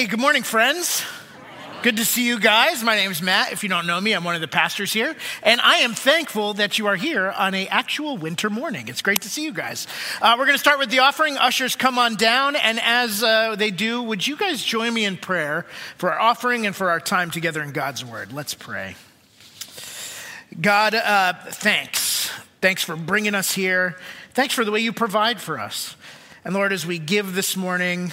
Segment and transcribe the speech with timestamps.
[0.00, 1.04] Hey, good morning, friends.
[1.82, 2.82] Good to see you guys.
[2.82, 3.52] My name is Matt.
[3.52, 6.54] If you don't know me, I'm one of the pastors here, and I am thankful
[6.54, 8.88] that you are here on a actual winter morning.
[8.88, 9.86] It's great to see you guys.
[10.22, 11.36] Uh, we're going to start with the offering.
[11.36, 15.18] Ushers, come on down, and as uh, they do, would you guys join me in
[15.18, 15.66] prayer
[15.98, 18.32] for our offering and for our time together in God's Word?
[18.32, 18.96] Let's pray.
[20.58, 22.30] God, uh, thanks.
[22.62, 23.96] Thanks for bringing us here.
[24.32, 25.94] Thanks for the way you provide for us.
[26.42, 28.12] And Lord, as we give this morning,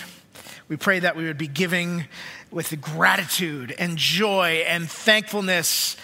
[0.69, 2.05] we pray that we would be giving
[2.51, 5.95] with gratitude and joy and thankfulness,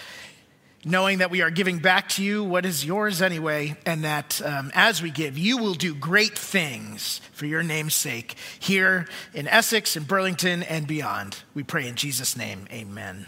[0.84, 4.70] knowing that we are giving back to you what is yours anyway, and that um,
[4.74, 9.96] as we give, you will do great things for your name's sake here in Essex
[9.96, 11.42] and Burlington and beyond.
[11.54, 13.26] We pray in Jesus' name, amen.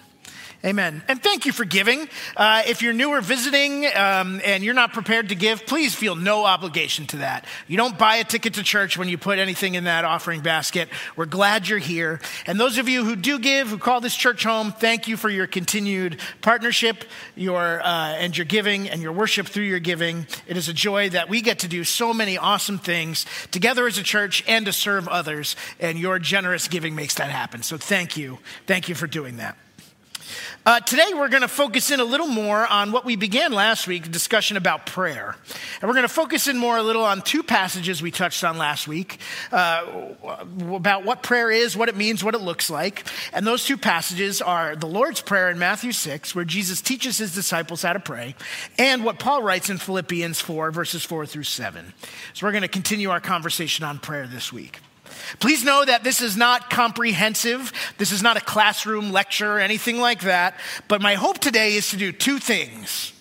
[0.67, 1.01] Amen.
[1.07, 2.09] And thank you for giving.
[2.37, 6.17] Uh, if you're new or visiting um, and you're not prepared to give, please feel
[6.17, 7.45] no obligation to that.
[7.69, 10.89] You don't buy a ticket to church when you put anything in that offering basket.
[11.15, 12.19] We're glad you're here.
[12.47, 15.31] And those of you who do give, who call this church home, thank you for
[15.31, 17.05] your continued partnership,
[17.37, 20.27] your uh, and your giving and your worship through your giving.
[20.49, 23.99] It is a joy that we get to do so many awesome things together as
[23.99, 25.55] a church and to serve others.
[25.79, 27.63] And your generous giving makes that happen.
[27.63, 28.41] So thank you.
[28.67, 29.57] Thank you for doing that.
[30.67, 33.87] Uh, today, we're going to focus in a little more on what we began last
[33.87, 35.37] week, discussion about prayer.
[35.81, 38.59] And we're going to focus in more a little on two passages we touched on
[38.59, 39.21] last week
[39.53, 39.87] uh,
[40.75, 43.07] about what prayer is, what it means, what it looks like.
[43.33, 47.33] And those two passages are the Lord's Prayer in Matthew 6, where Jesus teaches his
[47.33, 48.35] disciples how to pray,
[48.77, 51.95] and what Paul writes in Philippians 4, verses 4 through 7.
[52.35, 54.81] So we're going to continue our conversation on prayer this week.
[55.41, 57.73] Please know that this is not comprehensive.
[57.99, 60.59] This is not a classroom lecture or anything like that.
[60.89, 63.13] But my hope today is to do two things.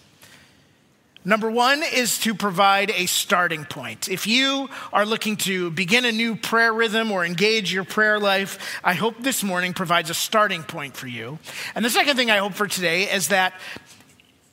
[1.27, 4.07] Number one is to provide a starting point.
[4.07, 8.79] If you are looking to begin a new prayer rhythm or engage your prayer life,
[8.83, 11.39] I hope this morning provides a starting point for you.
[11.73, 13.53] And the second thing I hope for today is that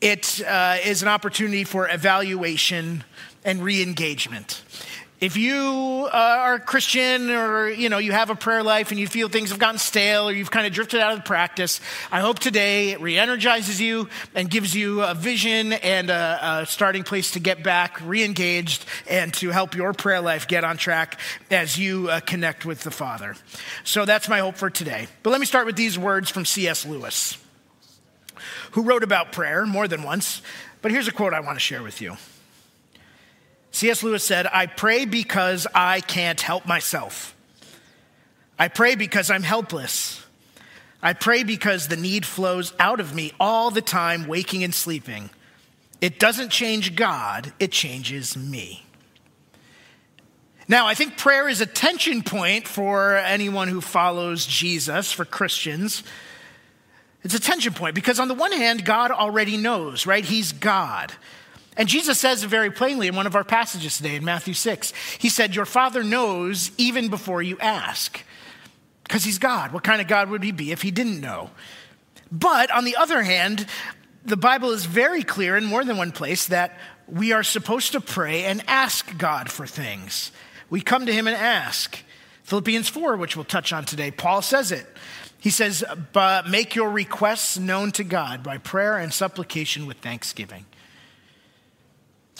[0.01, 3.05] it uh, is an opportunity for evaluation
[3.45, 4.63] and re engagement
[5.23, 8.99] if you uh, are a Christian or you know you have a prayer life and
[8.99, 11.81] you feel things have gotten stale or you've kind of drifted out of the practice,
[12.11, 17.05] I hope today it re-energizes you and gives you a vision and a, a starting
[17.05, 21.21] place to get back re-engaged and to help your prayer life get on track
[21.53, 23.37] as you uh, connect with the Father.
[23.85, 25.07] So that's my hope for today.
[25.23, 26.85] But let me start with these words from C.S.
[26.85, 27.39] Lewis,
[28.73, 30.43] who wrote about prayer more than once.
[30.81, 32.17] But here's a quote I want to share with you.
[33.73, 34.03] C.S.
[34.03, 37.35] Lewis said, I pray because I can't help myself.
[38.59, 40.25] I pray because I'm helpless.
[41.03, 45.31] I pray because the need flows out of me all the time, waking and sleeping.
[46.01, 48.85] It doesn't change God, it changes me.
[50.69, 56.05] Now, I think prayer is a tension point for anyone who follows Jesus, for Christians.
[57.25, 60.25] It's a tension point because, on the one hand, God already knows, right?
[60.25, 61.13] He's God.
[61.77, 64.93] And Jesus says very plainly in one of our passages today in Matthew 6.
[65.19, 68.23] He said, Your Father knows even before you ask.
[69.05, 69.73] Because he's God.
[69.73, 71.51] What kind of God would he be if he didn't know?
[72.31, 73.67] But on the other hand,
[74.25, 78.01] the Bible is very clear in more than one place that we are supposed to
[78.01, 80.31] pray and ask God for things.
[80.71, 81.99] We come to him and ask.
[82.45, 84.87] Philippians 4, which we'll touch on today, Paul says it.
[85.39, 90.67] He says, But make your requests known to God by prayer and supplication with thanksgiving.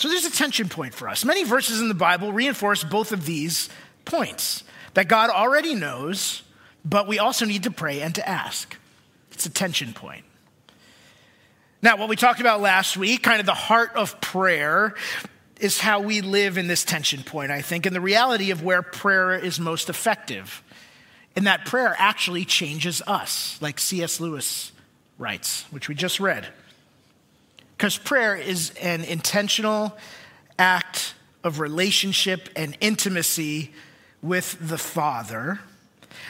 [0.03, 1.25] So there's a tension point for us.
[1.25, 3.69] Many verses in the Bible reinforce both of these
[4.05, 4.65] points
[4.95, 6.43] that God already knows,
[6.85, 8.77] but we also need to pray and to ask.
[9.31, 10.25] It's a tension point.
[11.83, 14.97] Now, what we talked about last week, kind of the heart of prayer,
[15.61, 18.83] is how we live in this tension point, I think, and the reality of where
[18.83, 20.65] prayer is most effective.
[21.37, 24.19] And that prayer actually changes us, like C.S.
[24.19, 24.73] Lewis
[25.17, 26.49] writes, which we just read.
[27.83, 29.99] Because prayer is an intentional
[30.57, 33.73] act of relationship and intimacy
[34.23, 35.59] with the Father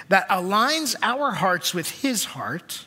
[0.09, 2.87] that aligns our hearts with His heart.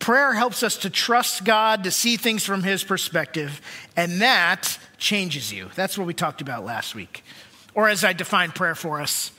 [0.00, 3.60] Prayer helps us to trust God, to see things from His perspective,
[3.96, 5.70] and that changes you.
[5.76, 7.22] That's what we talked about last week.
[7.72, 9.30] Or as I defined prayer for us,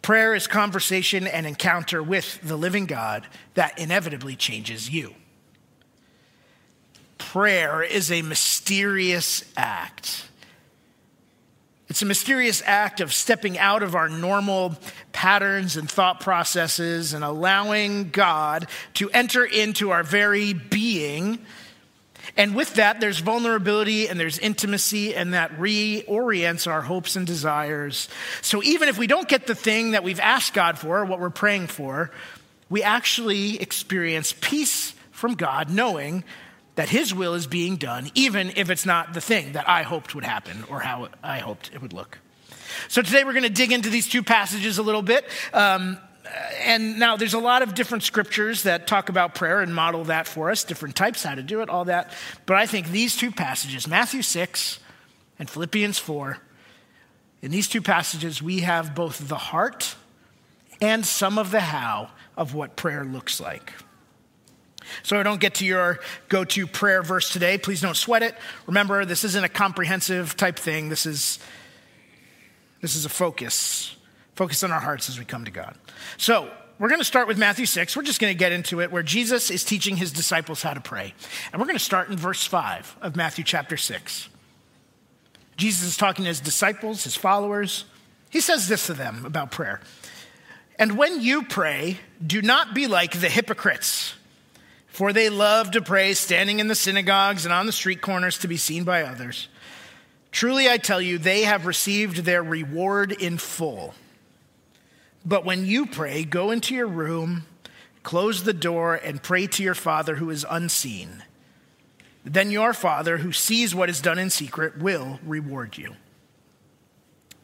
[0.00, 5.14] prayer is conversation and encounter with the living God that inevitably changes you
[7.18, 10.24] prayer is a mysterious act.
[11.88, 14.76] It's a mysterious act of stepping out of our normal
[15.12, 21.38] patterns and thought processes and allowing God to enter into our very being
[22.36, 28.08] And with that, there's vulnerability and there's intimacy, and that reorients our hopes and desires.
[28.42, 31.30] So even if we don't get the thing that we've asked God for, what we're
[31.30, 32.10] praying for,
[32.70, 36.22] we actually experience peace from God, knowing
[36.78, 40.14] that His will is being done, even if it's not the thing that I hoped
[40.14, 42.18] would happen or how I hoped it would look.
[42.86, 45.24] So today we're going to dig into these two passages a little bit.
[45.52, 45.98] Um,
[46.62, 50.28] and now there's a lot of different scriptures that talk about prayer and model that
[50.28, 52.12] for us, different types, how to do it, all that.
[52.46, 54.78] But I think these two passages, Matthew 6
[55.40, 56.38] and Philippians 4,
[57.42, 59.96] in these two passages, we have both the heart
[60.80, 63.72] and some of the how of what prayer looks like.
[65.02, 67.58] So I don't get to your go to prayer verse today.
[67.58, 68.34] Please don't sweat it.
[68.66, 70.88] Remember, this isn't a comprehensive type thing.
[70.88, 71.38] This is,
[72.80, 73.96] this is a focus.
[74.34, 75.76] Focus on our hearts as we come to God.
[76.16, 77.96] So, we're going to start with Matthew 6.
[77.96, 80.80] We're just going to get into it where Jesus is teaching his disciples how to
[80.80, 81.12] pray.
[81.52, 84.28] And we're going to start in verse 5 of Matthew chapter 6.
[85.56, 87.84] Jesus is talking to his disciples, his followers.
[88.30, 89.80] He says this to them about prayer.
[90.78, 94.14] And when you pray, do not be like the hypocrites,
[94.88, 98.48] for they love to pray standing in the synagogues and on the street corners to
[98.48, 99.48] be seen by others.
[100.32, 103.94] Truly, I tell you, they have received their reward in full.
[105.24, 107.46] But when you pray, go into your room,
[108.02, 111.22] close the door, and pray to your Father who is unseen.
[112.24, 115.94] Then your Father, who sees what is done in secret, will reward you.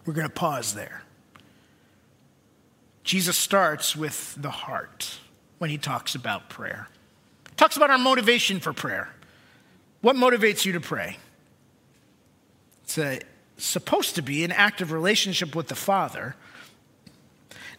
[0.05, 1.03] We're going to pause there.
[3.03, 5.19] Jesus starts with the heart
[5.59, 6.89] when he talks about prayer.
[7.65, 9.09] Talks about our motivation for prayer.
[10.03, 11.17] What motivates you to pray?
[12.83, 13.21] It's a,
[13.57, 16.37] supposed to be an active relationship with the Father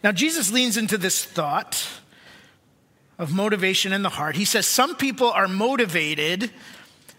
[0.02, 1.88] now, Jesus leans into this thought
[3.18, 4.36] of motivation in the heart.
[4.36, 6.50] He says some people are motivated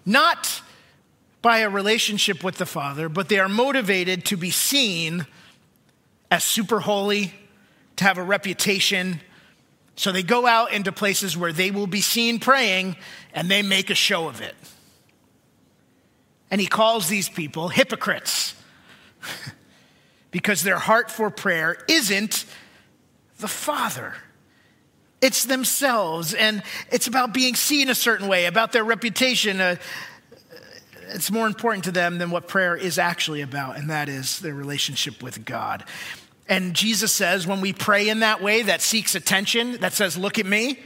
[0.05, 0.61] not
[1.41, 5.25] by a relationship with the Father, but they are motivated to be seen
[6.29, 7.33] as super holy,
[7.97, 9.21] to have a reputation.
[9.97, 12.95] So they go out into places where they will be seen praying
[13.33, 14.55] and they make a show of it.
[16.51, 18.55] And he calls these people hypocrites
[20.31, 22.45] because their heart for prayer isn't
[23.39, 24.13] the Father.
[25.19, 26.61] It's themselves, and
[26.91, 29.59] it's about being seen a certain way, about their reputation.
[29.59, 29.77] Uh,
[31.09, 34.53] it's more important to them than what prayer is actually about, and that is their
[34.53, 35.85] relationship with God.
[36.49, 40.39] And Jesus says, when we pray in that way that seeks attention, that says, Look
[40.39, 40.79] at me,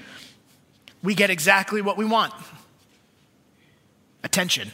[1.03, 2.33] we get exactly what we want
[4.23, 4.71] attention,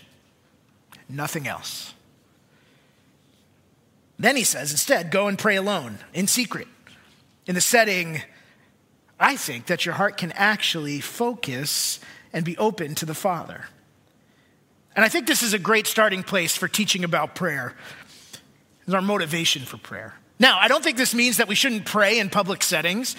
[1.07, 1.93] nothing else.
[4.19, 6.67] Then he says, instead, go and pray alone in secret
[7.47, 8.21] in the setting,
[9.19, 11.99] I think that your heart can actually focus
[12.33, 13.65] and be open to the Father.
[14.95, 17.73] And I think this is a great starting place for teaching about prayer,
[18.85, 20.15] is our motivation for prayer.
[20.39, 23.15] Now, I don't think this means that we shouldn't pray in public settings,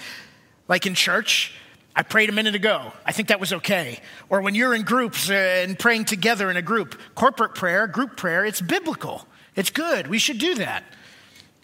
[0.67, 1.53] like in church.
[1.95, 2.93] I prayed a minute ago.
[3.05, 3.99] I think that was okay.
[4.29, 8.15] Or when you're in groups uh, and praying together in a group, corporate prayer, group
[8.15, 9.25] prayer, it's biblical.
[9.55, 10.07] It's good.
[10.07, 10.83] We should do that.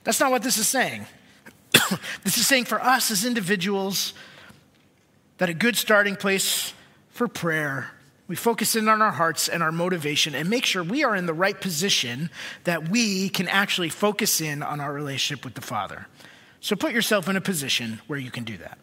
[0.04, 1.06] That's not what this is saying.
[2.24, 4.14] this is saying for us as individuals
[5.38, 6.74] that a good starting place
[7.10, 7.92] for prayer,
[8.28, 11.26] we focus in on our hearts and our motivation and make sure we are in
[11.28, 12.30] the right position
[12.64, 16.08] that we can actually focus in on our relationship with the Father.
[16.60, 18.80] So put yourself in a position where you can do that.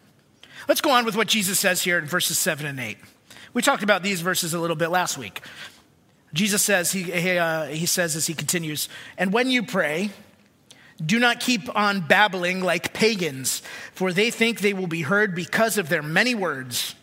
[0.67, 2.97] Let's go on with what Jesus says here in verses 7 and 8.
[3.53, 5.41] We talked about these verses a little bit last week.
[6.33, 10.11] Jesus says, he, he, uh, he says as he continues, and when you pray,
[11.05, 13.61] do not keep on babbling like pagans,
[13.93, 16.95] for they think they will be heard because of their many words.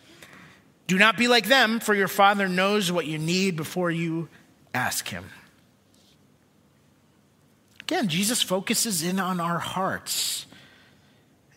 [0.87, 4.27] Do not be like them, for your Father knows what you need before you
[4.73, 5.25] ask Him.
[7.83, 10.45] Again, Jesus focuses in on our hearts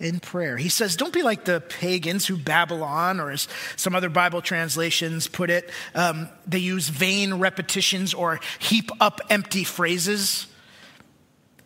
[0.01, 0.57] in prayer.
[0.57, 4.43] He says, Don't be like the pagans who babble on, or as some other Bible
[4.43, 10.47] translations put it, um, they use vain repetitions or heap up empty phrases.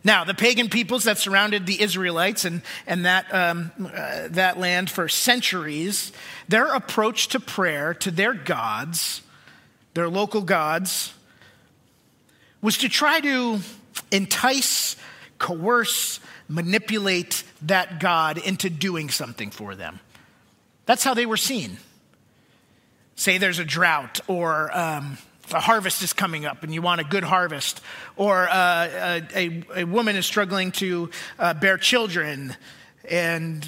[0.05, 4.91] Now, the pagan peoples that surrounded the Israelites and, and that, um, uh, that land
[4.91, 6.13] for centuries,
[6.47, 9.23] their approach to prayer to their gods,
[9.95, 11.13] their local gods,
[12.63, 13.59] was to try to
[14.11, 14.97] entice,
[15.39, 20.01] coerce, manipulate that God into doing something for them.
[20.87, 21.77] That's how they were seen.
[23.17, 25.19] Say there's a drought or um,
[25.53, 27.81] a harvest is coming up and you want a good harvest,
[28.17, 32.57] or uh, a, a, woman is struggling to uh, bear children.
[33.11, 33.67] And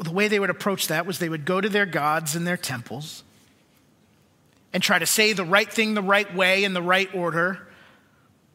[0.00, 2.56] the way they would approach that was they would go to their gods and their
[2.56, 3.22] temples
[4.72, 7.66] and try to say the right thing the right way in the right order,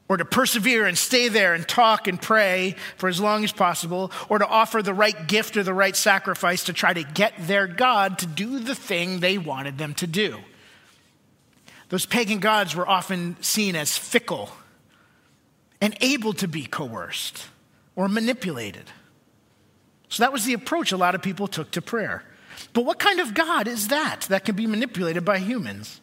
[0.07, 4.11] or to persevere and stay there and talk and pray for as long as possible,
[4.29, 7.67] or to offer the right gift or the right sacrifice to try to get their
[7.67, 10.39] God to do the thing they wanted them to do.
[11.89, 14.49] Those pagan gods were often seen as fickle
[15.81, 17.45] and able to be coerced
[17.95, 18.85] or manipulated.
[20.09, 22.23] So that was the approach a lot of people took to prayer.
[22.73, 25.99] But what kind of God is that that can be manipulated by humans?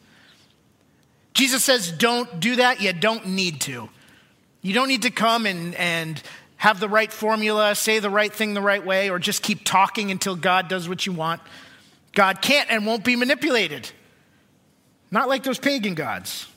[1.35, 2.81] Jesus says, don't do that.
[2.81, 3.89] You don't need to.
[4.61, 6.23] You don't need to come and, and
[6.57, 10.11] have the right formula, say the right thing the right way, or just keep talking
[10.11, 11.41] until God does what you want.
[12.13, 13.91] God can't and won't be manipulated.
[15.13, 16.49] Not like those pagan gods.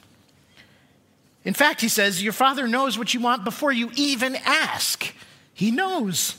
[1.43, 5.13] In fact, he says, Your father knows what you want before you even ask.
[5.53, 6.35] He knows.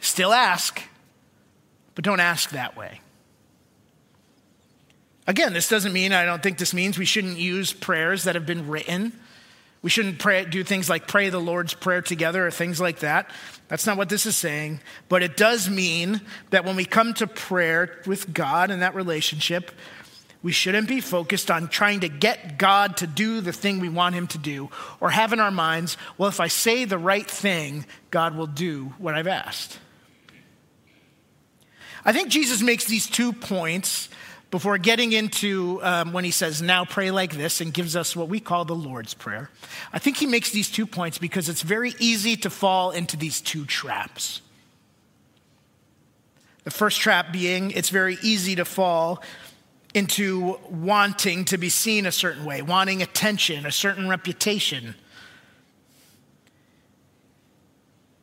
[0.00, 0.80] Still ask,
[1.94, 3.00] but don't ask that way.
[5.26, 8.46] Again, this doesn't mean, I don't think this means we shouldn't use prayers that have
[8.46, 9.12] been written.
[9.82, 13.30] We shouldn't pray, do things like pray the Lord's Prayer together or things like that.
[13.68, 14.80] That's not what this is saying.
[15.08, 16.20] But it does mean
[16.50, 19.70] that when we come to prayer with God in that relationship,
[20.42, 24.14] we shouldn't be focused on trying to get God to do the thing we want
[24.14, 27.86] Him to do or have in our minds, well, if I say the right thing,
[28.10, 29.78] God will do what I've asked.
[32.04, 34.08] I think Jesus makes these two points
[34.50, 38.28] before getting into um, when he says, now pray like this, and gives us what
[38.28, 39.50] we call the Lord's Prayer,
[39.92, 43.40] I think he makes these two points because it's very easy to fall into these
[43.40, 44.40] two traps.
[46.64, 49.22] The first trap being it's very easy to fall
[49.94, 54.94] into wanting to be seen a certain way, wanting attention, a certain reputation.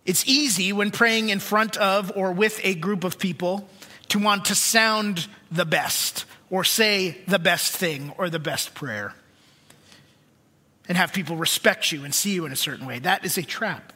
[0.06, 3.68] It's easy when praying in front of or with a group of people
[4.10, 9.16] to want to sound the best or say the best thing or the best prayer
[10.88, 13.00] and have people respect you and see you in a certain way.
[13.00, 13.94] That is a trap.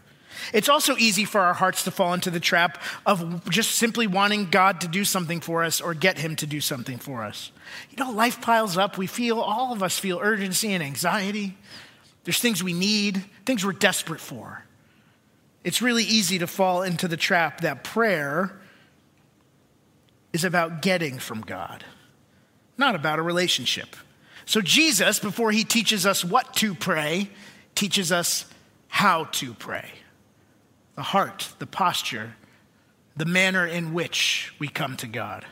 [0.54, 4.50] It's also easy for our hearts to fall into the trap of just simply wanting
[4.50, 7.52] God to do something for us or get Him to do something for us.
[7.90, 8.98] You know, life piles up.
[8.98, 11.58] We feel, all of us feel urgency and anxiety.
[12.24, 14.64] There's things we need, things we're desperate for.
[15.64, 18.60] It's really easy to fall into the trap that prayer
[20.32, 21.84] is about getting from God,
[22.78, 23.96] not about a relationship.
[24.46, 27.30] So, Jesus, before he teaches us what to pray,
[27.76, 28.46] teaches us
[28.88, 29.90] how to pray
[31.00, 32.36] the heart, the posture,
[33.16, 35.46] the manner in which we come to God.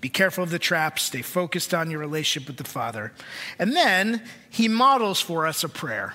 [0.00, 1.02] Be careful of the traps.
[1.02, 3.12] Stay focused on your relationship with the Father.
[3.58, 6.14] And then he models for us a prayer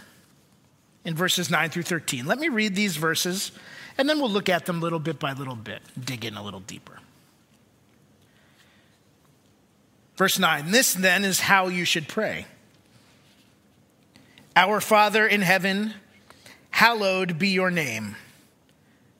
[1.03, 2.25] in verses 9 through 13.
[2.25, 3.51] Let me read these verses
[3.97, 6.61] and then we'll look at them little bit by little bit, dig in a little
[6.61, 6.99] deeper.
[10.15, 12.45] Verse 9 This then is how you should pray
[14.55, 15.95] Our Father in heaven,
[16.81, 18.15] hallowed be your name.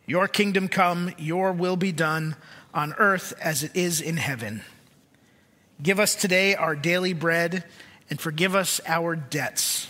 [0.08, 2.36] Your kingdom come, your will be done
[2.74, 4.64] on earth as it is in heaven.
[5.80, 7.64] Give us today our daily bread
[8.10, 9.88] and forgive us our debts,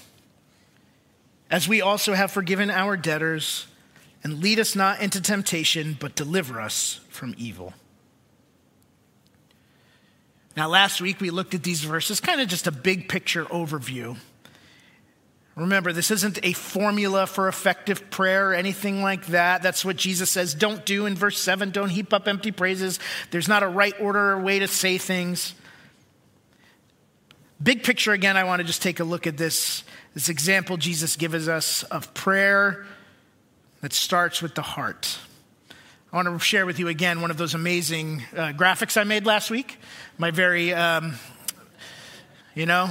[1.50, 3.68] as we also have forgiven our debtors
[4.22, 7.74] and lead us not into temptation, but deliver us from evil.
[10.58, 14.18] Now, last week we looked at these verses, kind of just a big picture overview.
[15.56, 19.62] Remember, this isn't a formula for effective prayer or anything like that.
[19.62, 21.72] That's what Jesus says don't do in verse 7.
[21.72, 23.00] Don't heap up empty praises.
[23.32, 25.54] There's not a right order or way to say things.
[27.62, 31.16] Big picture again, I want to just take a look at this, this example Jesus
[31.16, 32.86] gives us of prayer
[33.82, 35.20] that starts with the heart.
[36.12, 39.26] I want to share with you again one of those amazing uh, graphics I made
[39.26, 39.78] last week.
[40.18, 41.14] My very, um,
[42.56, 42.90] you know,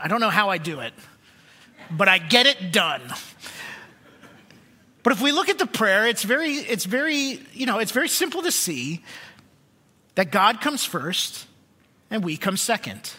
[0.00, 0.94] I don't know how I do it,
[1.90, 3.02] but I get it done.
[5.02, 8.08] But if we look at the prayer, it's very, it's very, you know, it's very
[8.08, 9.02] simple to see
[10.14, 11.46] that God comes first
[12.10, 13.12] and we come second,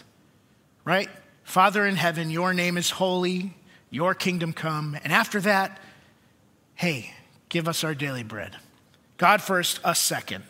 [0.84, 1.08] right?
[1.44, 3.54] Father in heaven, your name is holy,
[3.90, 4.98] your kingdom come.
[5.04, 5.78] And after that,
[6.74, 7.14] hey,
[7.48, 8.56] give us our daily bread.
[9.16, 10.42] God first, us second.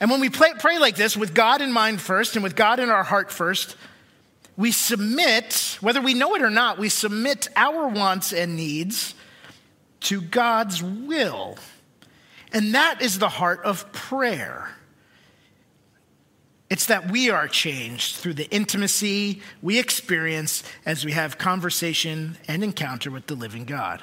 [0.00, 2.80] And when we pray, pray like this, with God in mind first and with God
[2.80, 3.76] in our heart first,
[4.56, 9.14] we submit, whether we know it or not, we submit our wants and needs
[10.00, 11.58] to God's will.
[12.52, 14.70] And that is the heart of prayer.
[16.70, 22.64] It's that we are changed through the intimacy we experience as we have conversation and
[22.64, 24.02] encounter with the living God.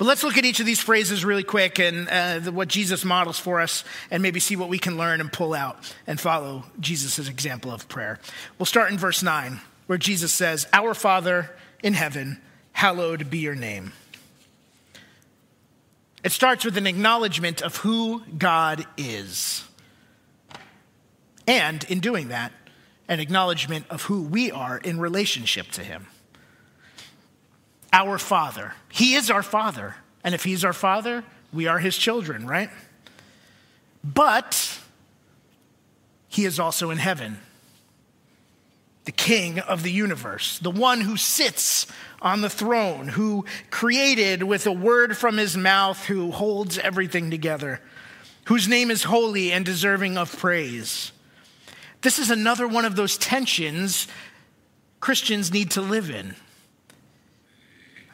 [0.00, 3.38] But let's look at each of these phrases really quick and uh, what Jesus models
[3.38, 7.28] for us and maybe see what we can learn and pull out and follow Jesus'
[7.28, 8.18] example of prayer.
[8.58, 12.40] We'll start in verse 9, where Jesus says, Our Father in heaven,
[12.72, 13.92] hallowed be your name.
[16.24, 19.64] It starts with an acknowledgement of who God is.
[21.46, 22.52] And in doing that,
[23.06, 26.06] an acknowledgement of who we are in relationship to Him.
[27.92, 28.74] Our Father.
[28.88, 29.96] He is our Father.
[30.22, 32.70] And if He's our Father, we are His children, right?
[34.04, 34.78] But
[36.28, 37.38] He is also in heaven,
[39.04, 41.86] the King of the universe, the one who sits
[42.22, 47.80] on the throne, who created with a word from His mouth, who holds everything together,
[48.44, 51.12] whose name is holy and deserving of praise.
[52.02, 54.06] This is another one of those tensions
[55.00, 56.34] Christians need to live in.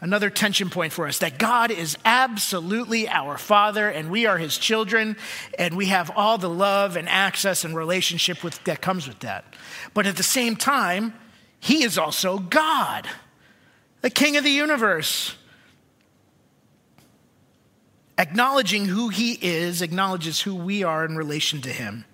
[0.01, 4.59] Another tension point for us that God is absolutely our Father and we are His
[4.59, 5.17] children
[5.59, 9.45] and we have all the love and access and relationship with, that comes with that.
[9.95, 11.15] But at the same time,
[11.61, 13.09] He is also God,
[14.03, 15.35] the King of the universe.
[18.19, 22.05] Acknowledging who He is acknowledges who we are in relation to Him.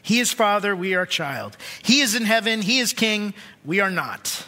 [0.00, 1.56] He is Father, we are child.
[1.82, 3.34] He is in heaven, He is King,
[3.64, 4.46] we are not.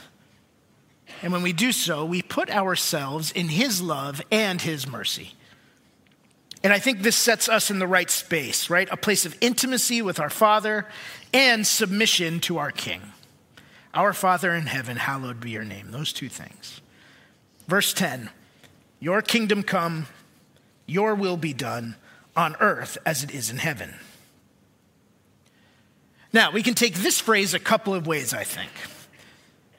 [1.24, 5.32] And when we do so, we put ourselves in His love and His mercy.
[6.62, 8.86] And I think this sets us in the right space, right?
[8.92, 10.86] A place of intimacy with our Father
[11.32, 13.00] and submission to our King.
[13.94, 15.92] Our Father in heaven, hallowed be your name.
[15.92, 16.82] Those two things.
[17.68, 18.28] Verse 10
[19.00, 20.08] Your kingdom come,
[20.84, 21.96] your will be done
[22.36, 23.94] on earth as it is in heaven.
[26.34, 28.68] Now, we can take this phrase a couple of ways, I think.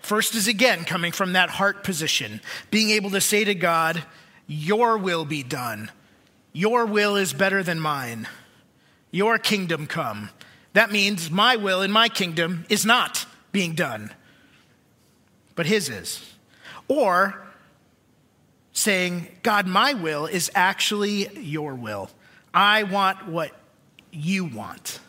[0.06, 4.04] First is again coming from that heart position, being able to say to God,
[4.46, 5.90] Your will be done.
[6.54, 8.28] Your will is better than mine.
[9.10, 10.30] Your kingdom come.
[10.74, 14.14] That means my will in my kingdom is not being done,
[15.56, 16.36] but His is.
[16.88, 17.44] Or
[18.74, 22.12] saying, God, my will is actually your will.
[22.54, 23.60] I want what
[24.12, 25.00] you want.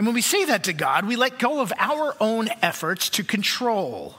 [0.00, 3.22] And when we say that to God, we let go of our own efforts to
[3.22, 4.14] control.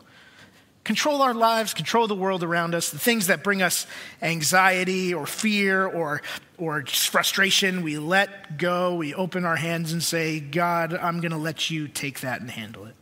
[0.84, 3.88] Control our lives, control the world around us, the things that bring us
[4.22, 6.22] anxiety or fear or,
[6.60, 8.94] or frustration, we let go.
[8.94, 12.52] We open our hands and say, God, I'm going to let you take that and
[12.52, 12.96] handle it.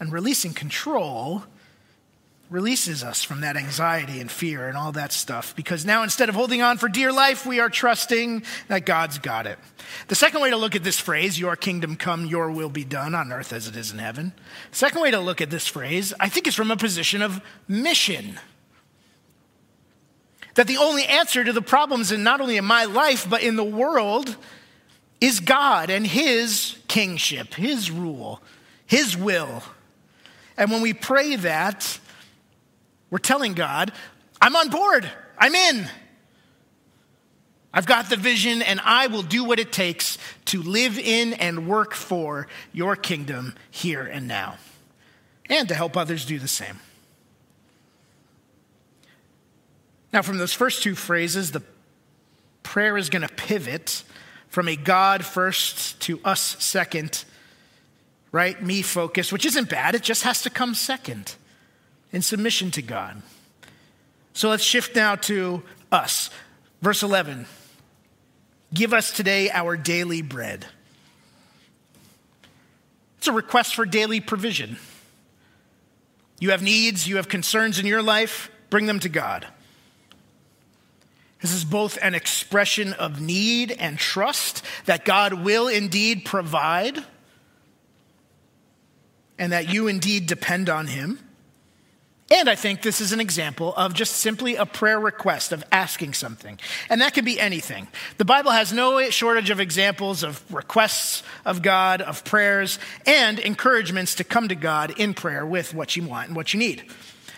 [0.00, 1.44] And releasing control
[2.50, 6.34] releases us from that anxiety and fear and all that stuff because now instead of
[6.34, 9.56] holding on for dear life, we are trusting that God's got it.
[10.08, 13.14] The second way to look at this phrase, your kingdom come, your will be done
[13.14, 14.32] on earth as it is in heaven.
[14.72, 18.40] Second way to look at this phrase, I think is from a position of mission.
[20.56, 23.54] That the only answer to the problems in not only in my life, but in
[23.54, 24.36] the world
[25.20, 28.42] is God and His kingship, His rule,
[28.86, 29.62] His will.
[30.56, 32.00] And when we pray that,
[33.10, 33.92] we're telling God,
[34.40, 35.88] I'm on board, I'm in.
[37.72, 41.68] I've got the vision, and I will do what it takes to live in and
[41.68, 44.56] work for your kingdom here and now,
[45.48, 46.80] and to help others do the same.
[50.12, 51.62] Now, from those first two phrases, the
[52.64, 54.02] prayer is going to pivot
[54.48, 57.24] from a God first to us second,
[58.32, 58.60] right?
[58.60, 61.36] Me focus, which isn't bad, it just has to come second
[62.12, 63.22] in submission to God.
[64.32, 66.30] So let's shift now to us.
[66.82, 67.46] Verse 11
[68.72, 70.66] Give us today our daily bread.
[73.18, 74.78] It's a request for daily provision.
[76.38, 79.46] You have needs, you have concerns in your life, bring them to God.
[81.42, 87.04] This is both an expression of need and trust that God will indeed provide
[89.38, 91.18] and that you indeed depend on Him.
[92.30, 96.14] And I think this is an example of just simply a prayer request of asking
[96.14, 96.60] something.
[96.88, 97.88] And that can be anything.
[98.18, 104.14] The Bible has no shortage of examples of requests of God, of prayers, and encouragements
[104.16, 106.84] to come to God in prayer with what you want and what you need.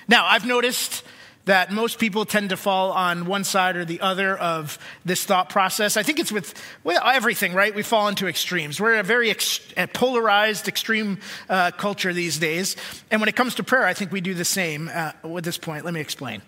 [0.09, 1.05] Now, I've noticed
[1.45, 5.49] that most people tend to fall on one side or the other of this thought
[5.49, 5.97] process.
[5.97, 7.75] I think it's with well, everything, right?
[7.75, 8.81] We fall into extremes.
[8.81, 12.77] We're a very ex- a polarized, extreme uh, culture these days.
[13.11, 15.59] And when it comes to prayer, I think we do the same uh, at this
[15.59, 15.85] point.
[15.85, 16.43] Let me explain.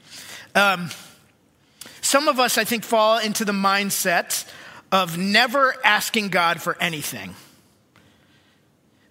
[0.55, 0.91] Um,
[2.01, 4.49] some of us, I think, fall into the mindset
[4.93, 7.35] of never asking God for anything.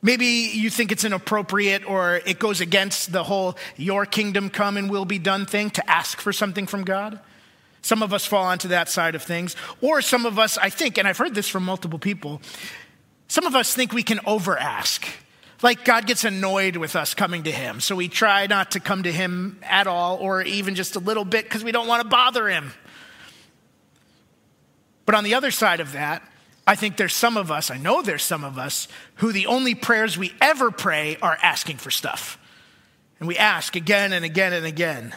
[0.06, 4.92] Maybe you think it's inappropriate or it goes against the whole your kingdom come and
[4.92, 7.22] will be done thing to ask for something from God.
[7.82, 9.56] Some of us fall onto that side of things.
[9.82, 12.42] Or some of us, I think, and I've heard this from multiple people,
[13.30, 15.08] some of us think we can over ask.
[15.62, 17.80] Like God gets annoyed with us coming to Him.
[17.80, 21.24] So we try not to come to Him at all or even just a little
[21.24, 22.74] bit because we don't want to bother Him.
[25.06, 26.22] But on the other side of that,
[26.66, 29.76] I think there's some of us, I know there's some of us, who the only
[29.76, 32.38] prayers we ever pray are asking for stuff.
[33.20, 35.16] And we ask again and again and again.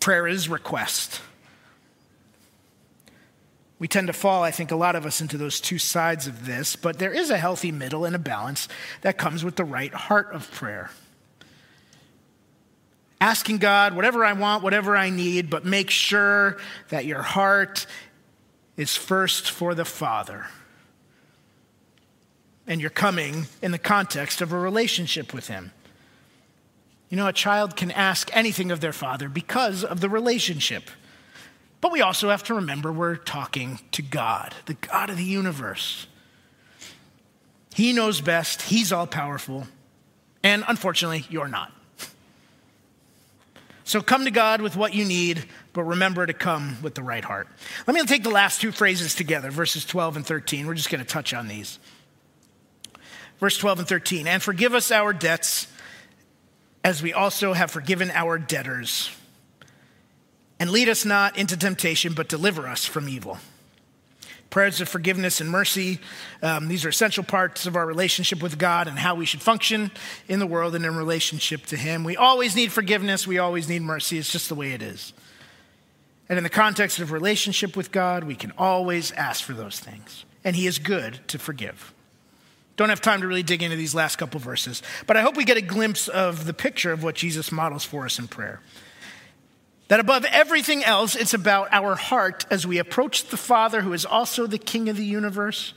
[0.00, 1.20] Prayer is request.
[3.78, 6.46] We tend to fall, I think, a lot of us into those two sides of
[6.46, 8.68] this, but there is a healthy middle and a balance
[9.02, 10.90] that comes with the right heart of prayer.
[13.20, 16.58] Asking God whatever I want, whatever I need, but make sure
[16.88, 17.86] that your heart
[18.78, 20.46] is first for the Father.
[22.66, 25.72] And you're coming in the context of a relationship with Him.
[27.10, 30.84] You know, a child can ask anything of their father because of the relationship.
[31.80, 36.06] But we also have to remember we're talking to God, the God of the universe.
[37.74, 39.66] He knows best, He's all powerful,
[40.42, 41.72] and unfortunately, you're not.
[43.88, 47.24] So come to God with what you need, but remember to come with the right
[47.24, 47.48] heart.
[47.86, 50.66] Let me take the last two phrases together, verses 12 and 13.
[50.66, 51.78] We're just going to touch on these.
[53.40, 54.26] Verse 12 and 13.
[54.26, 55.68] And forgive us our debts
[56.84, 59.10] as we also have forgiven our debtors.
[60.60, 63.38] And lead us not into temptation, but deliver us from evil.
[64.50, 66.00] Prayers of forgiveness and mercy,
[66.42, 69.90] um, these are essential parts of our relationship with God and how we should function
[70.26, 72.02] in the world and in relationship to Him.
[72.02, 74.16] We always need forgiveness, we always need mercy.
[74.16, 75.12] It's just the way it is.
[76.30, 80.24] And in the context of relationship with God, we can always ask for those things.
[80.44, 81.92] And He is good to forgive.
[82.78, 85.44] Don't have time to really dig into these last couple verses, but I hope we
[85.44, 88.60] get a glimpse of the picture of what Jesus models for us in prayer.
[89.88, 94.04] That above everything else, it's about our heart as we approach the Father, who is
[94.04, 95.72] also the King of the universe.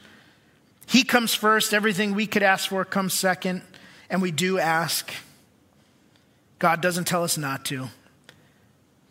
[0.85, 3.61] He comes first, everything we could ask for comes second,
[4.09, 5.11] and we do ask.
[6.59, 7.87] God doesn't tell us not to,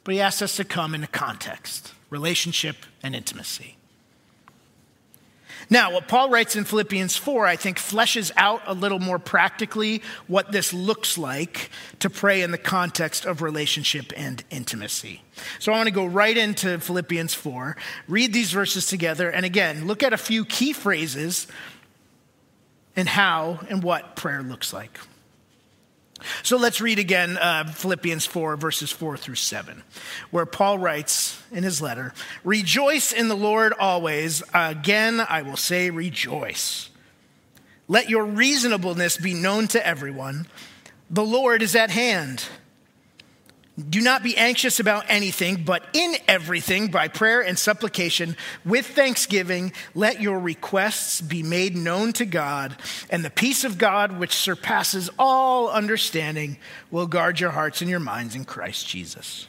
[0.05, 3.77] but He asks us to come in a context, relationship, and intimacy.
[5.73, 10.03] Now, what Paul writes in Philippians 4, I think, fleshes out a little more practically
[10.27, 15.23] what this looks like to pray in the context of relationship and intimacy.
[15.61, 17.77] So I want to go right into Philippians 4,
[18.09, 21.47] read these verses together, and again, look at a few key phrases
[22.97, 24.99] and how and what prayer looks like.
[26.43, 29.83] So let's read again uh, Philippians 4, verses 4 through 7,
[30.31, 32.13] where Paul writes in his letter
[32.45, 34.43] Rejoice in the Lord always.
[34.55, 36.91] Again, I will say, rejoice.
[37.89, 40.47] Let your reasonableness be known to everyone.
[41.11, 42.45] The Lord is at hand.
[43.89, 49.73] Do not be anxious about anything, but in everything, by prayer and supplication, with thanksgiving,
[49.95, 52.77] let your requests be made known to God,
[53.11, 56.59] and the peace of God, which surpasses all understanding,
[56.91, 59.47] will guard your hearts and your minds in Christ Jesus.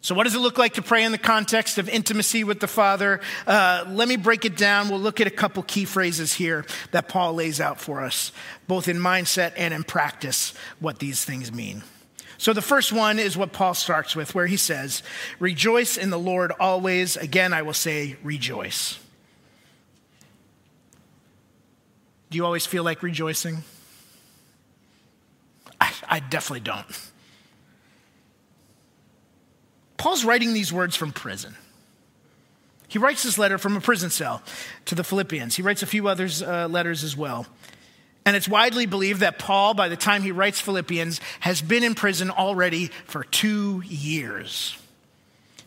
[0.00, 2.66] So, what does it look like to pray in the context of intimacy with the
[2.66, 3.20] Father?
[3.46, 4.88] Uh, let me break it down.
[4.88, 8.32] We'll look at a couple key phrases here that Paul lays out for us,
[8.66, 11.84] both in mindset and in practice, what these things mean.
[12.42, 15.04] So the first one is what Paul starts with, where he says,
[15.38, 17.16] Rejoice in the Lord always.
[17.16, 18.98] Again, I will say, rejoice.
[22.30, 23.58] Do you always feel like rejoicing?
[25.80, 26.84] I, I definitely don't.
[29.96, 31.54] Paul's writing these words from prison.
[32.88, 34.42] He writes this letter from a prison cell
[34.86, 35.54] to the Philippians.
[35.54, 37.46] He writes a few other uh, letters as well.
[38.24, 41.94] And it's widely believed that Paul, by the time he writes Philippians, has been in
[41.94, 44.76] prison already for two years.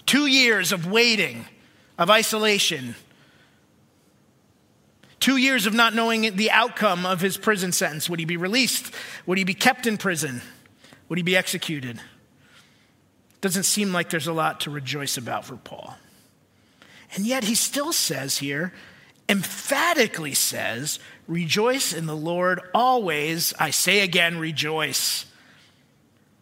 [0.06, 1.46] Two years of waiting,
[1.98, 2.96] of isolation.
[5.20, 8.10] Two years of not knowing the outcome of his prison sentence.
[8.10, 8.94] Would he be released?
[9.26, 10.42] Would he be kept in prison?
[11.10, 12.00] Would he be executed?
[13.42, 15.98] Doesn't seem like there's a lot to rejoice about for Paul.
[17.16, 18.74] And yet he still says here,
[19.28, 23.54] emphatically says, Rejoice in the Lord always.
[23.60, 25.26] I say again, rejoice.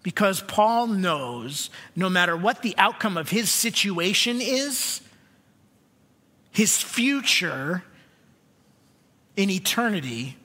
[0.02, 5.02] Because Paul knows no matter what the outcome of his situation is,
[6.52, 7.84] his future
[9.38, 10.38] in eternity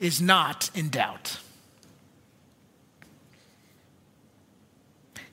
[0.00, 1.38] is not in doubt.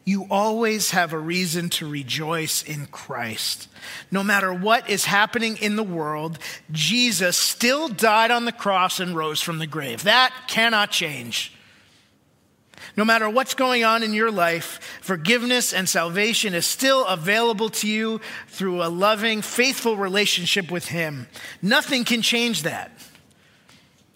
[0.10, 3.68] You always have a reason to rejoice in Christ.
[4.10, 6.40] No matter what is happening in the world,
[6.72, 10.06] Jesus still died on the cross and rose from the grave.
[10.06, 11.54] That cannot change.
[12.98, 17.88] No matter what's going on in your life, forgiveness and salvation is still available to
[17.88, 21.28] you through a loving, faithful relationship with Him.
[21.62, 22.92] Nothing can change that.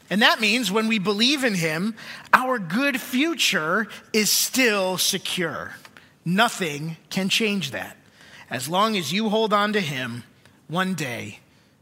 [0.10, 1.96] And that means when we believe in Him,
[2.34, 5.76] our good future is still secure.
[6.26, 7.98] Nothing can change that.
[8.50, 10.24] As long as you hold on to Him,
[10.68, 11.40] one day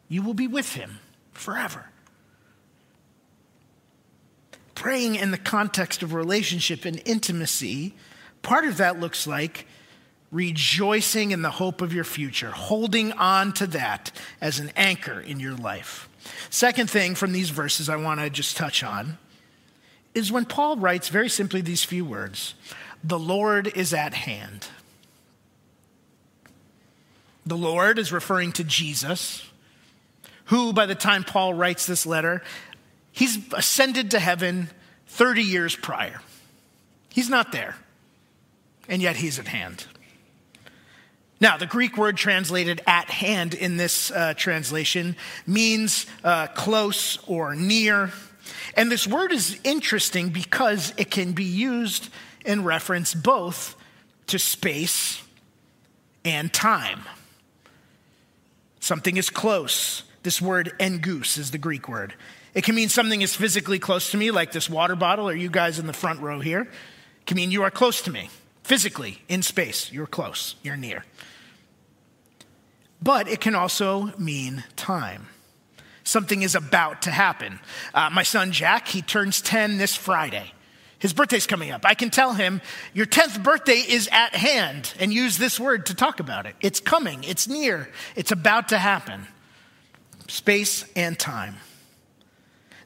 [0.08, 1.00] you will be with Him
[1.32, 1.86] forever.
[4.74, 7.94] Praying in the context of relationship and intimacy,
[8.42, 9.68] part of that looks like
[10.32, 15.40] rejoicing in the hope of your future, holding on to that as an anchor in
[15.40, 16.10] your life.
[16.50, 19.18] Second thing from these verses I want to just touch on
[20.14, 22.56] is when Paul writes very simply these few words
[23.04, 24.68] The Lord is at hand.
[27.46, 29.46] The Lord is referring to Jesus,
[30.46, 32.44] who, by the time Paul writes this letter,
[33.12, 34.70] he's ascended to heaven
[35.08, 36.22] 30 years prior.
[37.10, 37.76] He's not there,
[38.88, 39.86] and yet he's at hand.
[41.42, 45.16] Now, the Greek word translated at hand in this uh, translation
[45.48, 48.12] means uh, close or near.
[48.78, 52.10] And this word is interesting because it can be used
[52.46, 53.76] in reference both
[54.28, 55.22] to space
[56.24, 57.02] and time.
[58.80, 60.04] Something is close.
[60.24, 62.14] This word engus is the Greek word.
[62.54, 65.50] It can mean something is physically close to me, like this water bottle, or you
[65.50, 66.62] guys in the front row here.
[66.62, 68.30] It can mean you are close to me,
[68.64, 69.92] physically, in space.
[69.92, 71.04] You're close, you're near
[73.02, 75.28] but it can also mean time.
[76.04, 77.60] Something is about to happen.
[77.94, 80.52] Uh, my son Jack, he turns 10 this Friday.
[81.02, 81.82] His birthday's coming up.
[81.84, 82.62] I can tell him,
[82.94, 86.56] Your 10th birthday is at hand, and use this word to talk about it.
[86.62, 89.28] It's coming, it's near, it's about to happen.
[90.28, 91.56] Space and time.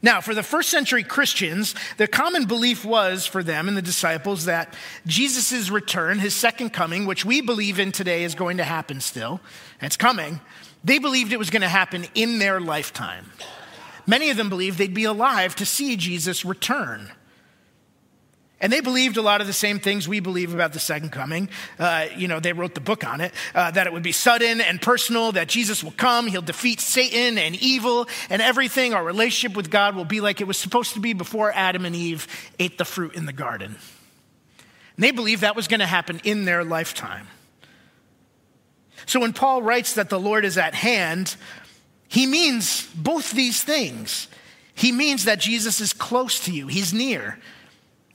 [0.01, 4.45] Now, for the first century Christians, the common belief was for them and the disciples
[4.45, 4.73] that
[5.05, 9.41] Jesus' return, his second coming, which we believe in today is going to happen still,
[9.81, 10.39] it's coming,
[10.85, 13.25] they believed it was going to happen in their lifetime.
[14.07, 17.11] Many of them believed they'd be alive to see Jesus return.
[18.61, 21.49] And they believed a lot of the same things we believe about the second coming.
[21.77, 24.61] Uh, you know, they wrote the book on it uh, that it would be sudden
[24.61, 28.93] and personal, that Jesus will come, he'll defeat Satan and evil and everything.
[28.93, 31.95] Our relationship with God will be like it was supposed to be before Adam and
[31.95, 33.75] Eve ate the fruit in the garden.
[34.95, 37.27] And they believed that was going to happen in their lifetime.
[39.05, 41.35] So when Paul writes that the Lord is at hand,
[42.07, 44.29] he means both these things.
[44.73, 47.37] He means that Jesus is close to you, he's near.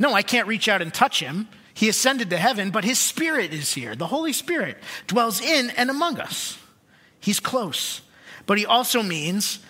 [0.00, 1.46] No, I can't reach out and touch him.
[1.74, 3.94] He ascended to heaven, but his spirit is here.
[3.94, 6.58] The Holy Spirit dwells in and among us.
[7.20, 8.00] He's close.
[8.46, 9.60] But he also means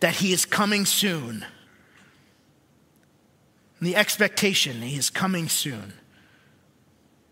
[0.00, 1.44] that he is coming soon.
[3.80, 5.92] The expectation, he is coming soon.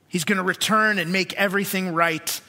[0.09, 2.41] He's going to return and make everything right.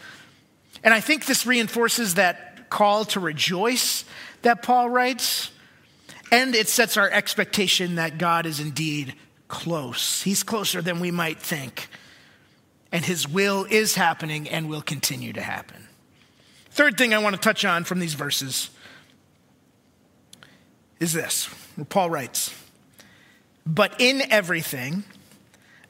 [0.84, 4.04] And I think this reinforces that call to rejoice
[4.42, 5.50] that Paul writes.
[6.30, 9.16] And it sets our expectation that God is indeed
[9.54, 10.24] close.
[10.24, 11.88] He's closer than we might think.
[12.92, 15.88] And his will is happening and will continue to happen.
[16.72, 18.72] Third thing I want to touch on from these verses
[21.00, 22.52] is this where Paul writes,
[23.64, 25.04] But in everything,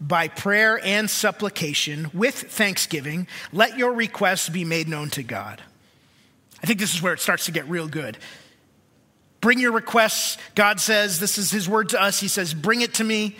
[0.02, 5.62] by prayer and supplication, with thanksgiving, let your requests be made known to God.
[6.62, 8.17] I think this is where it starts to get real good.
[9.43, 10.38] Bring your requests.
[10.56, 12.17] God says, this is his word to us.
[12.17, 13.36] He says, Bring it to me.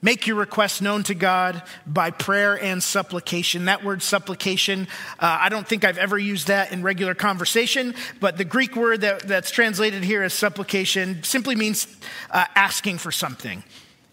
[0.00, 3.66] Make your request known to God by prayer and supplication.
[3.66, 8.38] That word supplication, uh, I don't think I've ever used that in regular conversation, but
[8.38, 11.86] the Greek word that, that's translated here as supplication simply means
[12.30, 13.62] uh, asking for something.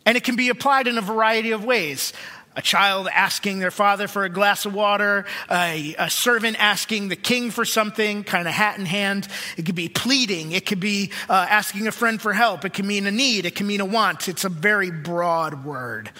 [0.05, 2.11] And it can be applied in a variety of ways
[2.55, 7.15] a child asking their father for a glass of water, a, a servant asking the
[7.15, 9.27] king for something, kind of hat in hand.
[9.57, 10.51] It could be pleading.
[10.51, 12.65] It could be uh, asking a friend for help.
[12.65, 13.45] It can mean a need.
[13.45, 14.27] It can mean a want.
[14.27, 16.11] It's a very broad word.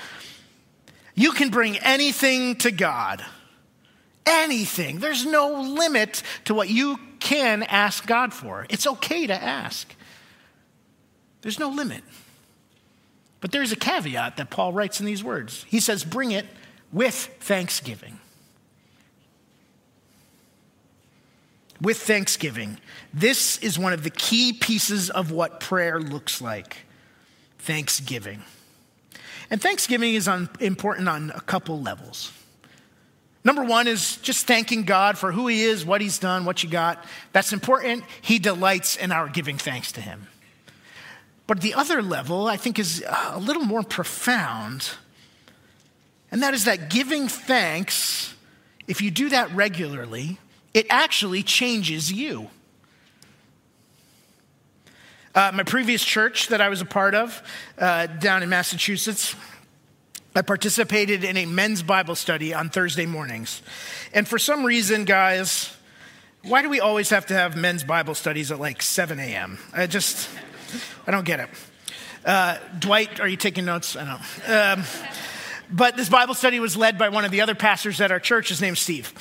[1.15, 3.24] You can bring anything to God.
[4.26, 5.00] Anything.
[5.00, 8.65] There's no limit to what you can ask God for.
[8.69, 9.93] It's okay to ask.
[11.41, 12.04] There's no limit.
[13.43, 15.65] But there's a caveat that Paul writes in these words.
[15.67, 16.45] He says, Bring it
[16.93, 18.17] with thanksgiving.
[21.82, 22.77] With thanksgiving.
[23.13, 26.86] This is one of the key pieces of what prayer looks like
[27.60, 28.43] thanksgiving.
[29.49, 32.32] And thanksgiving is on, important on a couple levels.
[33.43, 36.69] Number one is just thanking God for who He is, what He's done, what you
[36.69, 37.03] got.
[37.34, 38.06] That's important.
[38.21, 40.29] He delights in our giving thanks to Him.
[41.45, 44.91] But the other level, I think, is a little more profound.
[46.32, 48.34] And that is that giving thanks,
[48.88, 50.39] if you do that regularly,
[50.73, 52.49] it actually changes you.
[55.36, 57.41] Uh, my previous church that I was a part of
[57.79, 59.36] uh, down in Massachusetts,
[60.36, 63.62] I participated in a men's Bible study on Thursday mornings.
[64.13, 65.75] And for some reason, guys,
[66.43, 69.58] why do we always have to have men's Bible studies at like 7 a.m.?
[69.73, 70.29] I just,
[71.08, 71.50] I don't get it.
[72.26, 73.96] Uh, Dwight, are you taking notes?
[73.96, 74.20] I know.
[74.54, 74.84] Um,
[75.70, 78.50] but this Bible study was led by one of the other pastors at our church.
[78.50, 79.12] His name's Steve.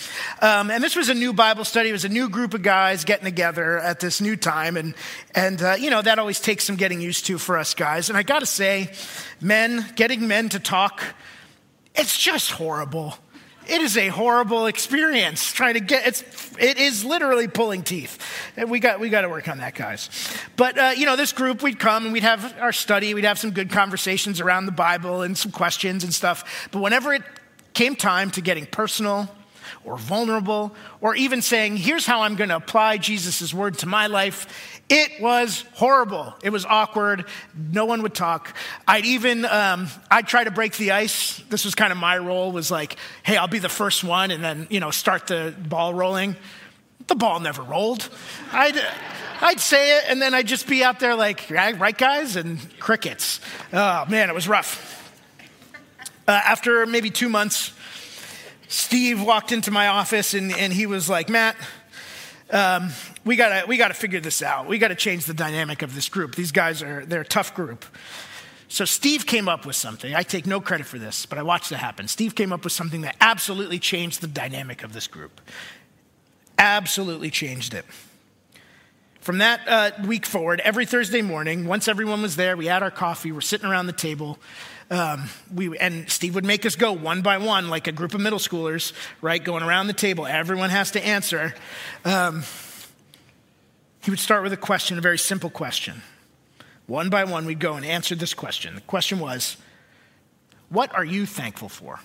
[0.41, 1.88] Um, and this was a new Bible study.
[1.88, 4.77] It was a new group of guys getting together at this new time.
[4.77, 4.95] And,
[5.35, 8.11] and uh, you know, that always takes some getting used to for us guys.
[8.11, 8.93] And I got to say,
[9.41, 11.03] men, getting men to talk,
[11.95, 13.15] it's just horrible.
[13.68, 16.22] It is a horrible experience trying to get it's
[16.59, 18.18] it is literally pulling teeth.
[18.57, 20.11] And we got we got to work on that, guys.
[20.57, 23.38] But uh, you know, this group we'd come and we'd have our study, we'd have
[23.38, 26.68] some good conversations around the Bible and some questions and stuff.
[26.72, 27.22] But whenever it
[27.75, 29.29] came time to getting personal
[29.85, 34.07] or vulnerable or even saying, "Here's how I'm going to apply Jesus' word to my
[34.07, 34.47] life,"
[34.92, 36.35] It was horrible.
[36.42, 37.25] It was awkward.
[37.57, 38.55] No one would talk.
[38.87, 41.38] I'd even, um, I'd try to break the ice.
[41.49, 44.45] This was kind of my role was like, hey, I'll be the first one and
[44.45, 46.37] then, you know, start the ball rolling.
[47.07, 48.07] The ball never rolled.
[48.53, 48.79] I'd,
[49.40, 52.37] I'd say it and then I'd just be out there like, right, guys?
[52.37, 53.40] And crickets.
[53.73, 54.99] Oh, man, it was rough.
[56.29, 57.73] Uh, after maybe two months,
[58.72, 61.56] Steve walked into my office and, and he was like, Matt,
[62.50, 62.88] um,
[63.22, 64.66] we gotta we gotta figure this out.
[64.66, 66.37] We gotta change the dynamic of this group.
[66.37, 67.85] These guys are they're a tough group.
[68.68, 70.14] So Steve came up with something.
[70.14, 72.08] I take no credit for this, but I watched it happen.
[72.08, 75.42] Steve came up with something that absolutely changed the dynamic of this group.
[76.56, 77.85] Absolutely changed it.
[79.20, 82.90] From that uh, week forward, every Thursday morning, once everyone was there, we had our
[82.90, 84.38] coffee, we're sitting around the table.
[84.92, 88.20] Um, we, and Steve would make us go one by one, like a group of
[88.20, 90.26] middle schoolers, right, going around the table.
[90.26, 91.55] Everyone has to answer.
[92.05, 92.42] Um,
[94.02, 96.02] he would start with a question, a very simple question.
[96.87, 98.74] One by one, we'd go and answer this question.
[98.74, 99.57] The question was,
[100.68, 102.00] What are you thankful for?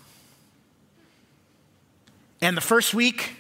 [2.39, 3.35] And the first week,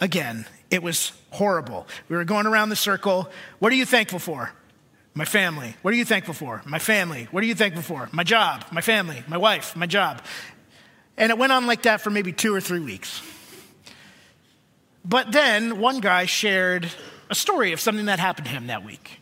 [0.00, 1.86] again, it was horrible.
[2.08, 3.30] We were going around the circle.
[3.60, 4.50] What are you thankful for?
[5.14, 5.76] My family.
[5.82, 6.60] What are you thankful for?
[6.66, 7.28] My family.
[7.30, 8.08] What are you thankful for?
[8.12, 10.20] My job, my family, my wife, my job.
[11.16, 13.22] And it went on like that for maybe two or three weeks.
[15.04, 16.90] But then one guy shared
[17.30, 19.20] a story of something that happened to him that week.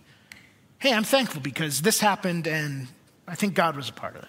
[0.78, 2.88] Hey, I'm thankful because this happened and
[3.28, 4.28] I think God was a part of it.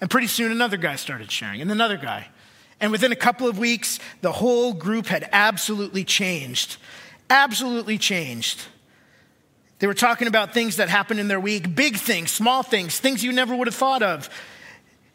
[0.00, 2.28] And pretty soon another guy started sharing, and another guy.
[2.78, 6.76] And within a couple of weeks, the whole group had absolutely changed.
[7.30, 8.60] Absolutely changed.
[9.84, 13.22] They were talking about things that happened in their week big things, small things, things
[13.22, 14.30] you never would have thought of.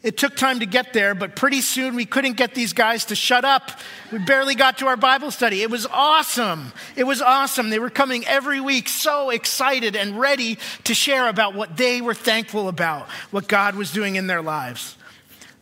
[0.04, 3.16] It took time to get there, but pretty soon we couldn't get these guys to
[3.16, 3.72] shut up.
[4.12, 5.62] We barely got to our Bible study.
[5.62, 6.72] It was awesome.
[6.94, 7.70] It was awesome.
[7.70, 12.14] They were coming every week so excited and ready to share about what they were
[12.14, 14.96] thankful about, what God was doing in their lives.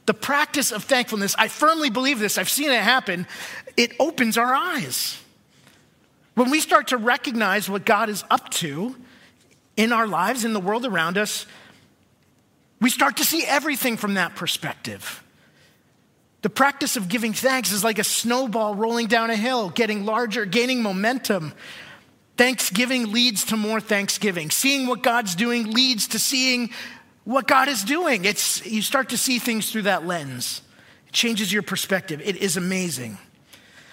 [0.04, 3.26] The practice of thankfulness, I firmly believe this, I've seen it happen,
[3.74, 5.18] it opens our eyes.
[6.38, 8.94] When we start to recognize what God is up to
[9.76, 11.46] in our lives, in the world around us,
[12.80, 15.24] we start to see everything from that perspective.
[16.42, 20.44] The practice of giving thanks is like a snowball rolling down a hill, getting larger,
[20.44, 21.54] gaining momentum.
[22.36, 24.52] Thanksgiving leads to more thanksgiving.
[24.52, 26.70] Seeing what God's doing leads to seeing
[27.24, 28.24] what God is doing.
[28.24, 30.62] It's, you start to see things through that lens.
[31.08, 32.22] It changes your perspective.
[32.24, 33.18] It is amazing.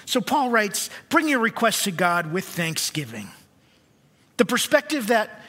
[0.06, 3.30] So Paul writes, bring your requests to God with thanksgiving.
[4.38, 5.42] The perspective that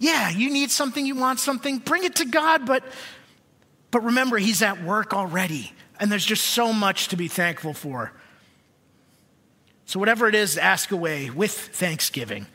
[0.00, 2.82] yeah, you need something, you want something, bring it to God, but,
[3.90, 8.10] but remember, He's at work already, and there's just so much to be thankful for.
[9.84, 12.46] So, whatever it is, ask away with thanksgiving.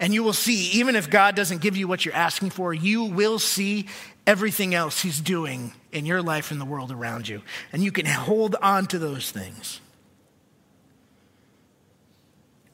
[0.00, 3.04] And you will see, even if God doesn't give you what you're asking for, you
[3.04, 3.86] will see
[4.26, 7.42] everything else He's doing in your life and the world around you.
[7.72, 9.80] And you can hold on to those things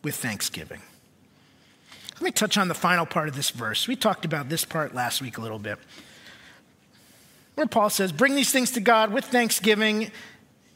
[0.07, 0.81] with thanksgiving.
[2.15, 3.89] Let me touch on the final part of this verse.
[3.89, 5.81] We talked about this part last week a little bit.
[7.57, 10.13] Where Paul says, Bring these things to God with thanksgiving,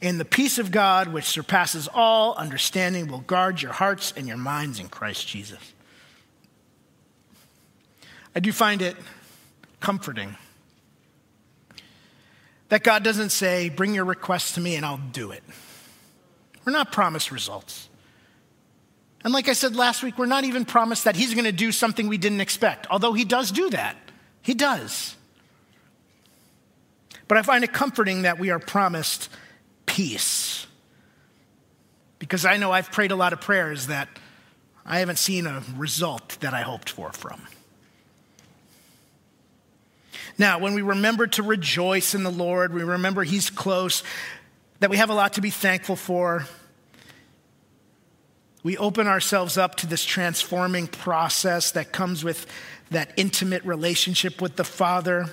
[0.01, 4.35] and the peace of God, which surpasses all understanding, will guard your hearts and your
[4.35, 5.71] minds in Christ Jesus.
[8.35, 8.97] I do find it
[9.79, 10.35] comforting
[12.67, 15.43] that God doesn't say, Bring your requests to me and I'll do it.
[16.65, 17.87] We're not promised results.
[19.23, 21.71] And like I said last week, we're not even promised that He's going to do
[21.71, 23.95] something we didn't expect, although He does do that.
[24.41, 25.15] He does.
[27.27, 29.29] But I find it comforting that we are promised
[29.85, 30.67] peace.
[32.19, 34.09] Because I know I've prayed a lot of prayers that
[34.85, 37.41] I haven't seen a result that I hoped for from.
[40.37, 44.03] Now, when we remember to rejoice in the Lord, we remember He's close,
[44.79, 46.47] that we have a lot to be thankful for.
[48.63, 52.45] We open ourselves up to this transforming process that comes with
[52.91, 55.25] that intimate relationship with the Father.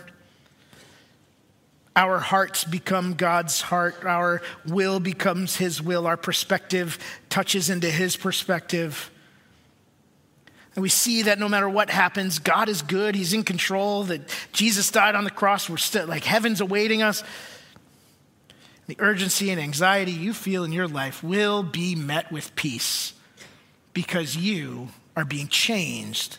[1.94, 4.04] Our hearts become God's heart.
[4.04, 6.06] Our will becomes His will.
[6.06, 6.98] Our perspective
[7.28, 9.10] touches into His perspective.
[10.74, 13.14] And we see that no matter what happens, God is good.
[13.14, 14.04] He's in control.
[14.04, 14.22] That
[14.52, 15.68] Jesus died on the cross.
[15.68, 17.22] We're still like heaven's awaiting us.
[18.86, 23.12] The urgency and anxiety you feel in your life will be met with peace
[23.98, 24.86] because you
[25.16, 26.38] are being changed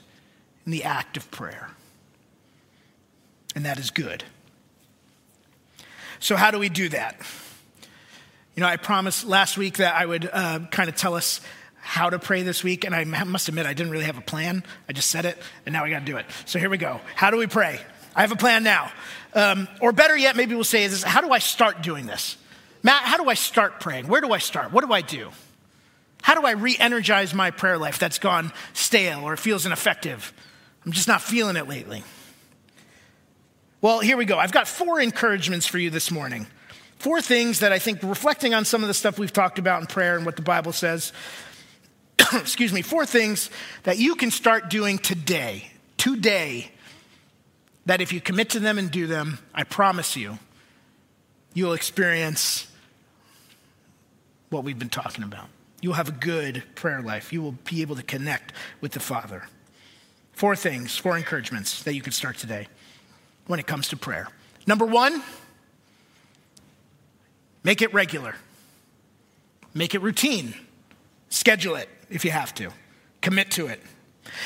[0.66, 1.70] in the act of prayer.
[3.54, 4.24] And that is good.
[6.22, 7.20] So, how do we do that?
[8.56, 11.42] You know, I promised last week that I would uh, kind of tell us
[11.82, 14.64] how to pray this week, and I must admit, I didn't really have a plan.
[14.88, 16.28] I just said it, and now we got to do it.
[16.46, 17.02] So here we go.
[17.14, 17.82] How do we pray?
[18.16, 18.90] I have a plan now.
[19.34, 22.38] Um, or better yet, maybe we'll say this how do I start doing this?
[22.84, 24.08] Matt, how do I start praying?
[24.08, 24.72] Where do I start?
[24.72, 25.32] What do I do?
[26.22, 30.34] How do I re energize my prayer life that's gone stale or feels ineffective?
[30.86, 32.04] I'm just not feeling it lately.
[33.82, 34.38] Well, here we go.
[34.38, 36.48] I've got four encouragements for you this morning.
[36.98, 39.88] Four things that I think, reflecting on some of the stuff we've talked about in
[39.88, 41.14] prayer and what the Bible says,
[42.34, 43.50] excuse me, four things
[43.84, 46.72] that you can start doing today, today,
[47.86, 50.38] that if you commit to them and do them, I promise you,
[51.54, 52.68] you'll experience
[54.50, 55.48] what we've been talking about.
[55.82, 57.32] You'll have a good prayer life.
[57.32, 59.44] You will be able to connect with the Father.
[60.34, 62.68] Four things, four encouragements that you can start today
[63.48, 64.28] when it comes to prayer.
[64.68, 65.24] Number one,
[67.64, 68.36] make it regular,
[69.74, 70.54] make it routine,
[71.30, 72.72] schedule it if you have to.
[73.22, 73.82] Commit to it.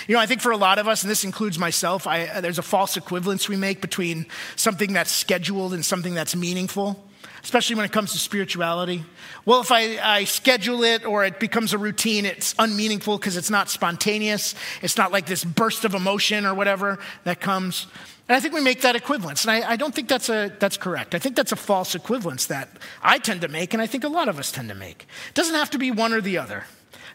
[0.07, 2.41] You know, I think for a lot of us, and this includes myself, I, uh,
[2.41, 4.25] there's a false equivalence we make between
[4.55, 7.05] something that's scheduled and something that's meaningful,
[7.43, 9.03] especially when it comes to spirituality.
[9.45, 13.49] Well, if I, I schedule it or it becomes a routine, it's unmeaningful because it's
[13.49, 14.55] not spontaneous.
[14.81, 17.87] It's not like this burst of emotion or whatever that comes.
[18.29, 19.43] And I think we make that equivalence.
[19.43, 21.13] And I, I don't think that's, a, that's correct.
[21.13, 22.69] I think that's a false equivalence that
[23.01, 25.05] I tend to make, and I think a lot of us tend to make.
[25.29, 26.63] It doesn't have to be one or the other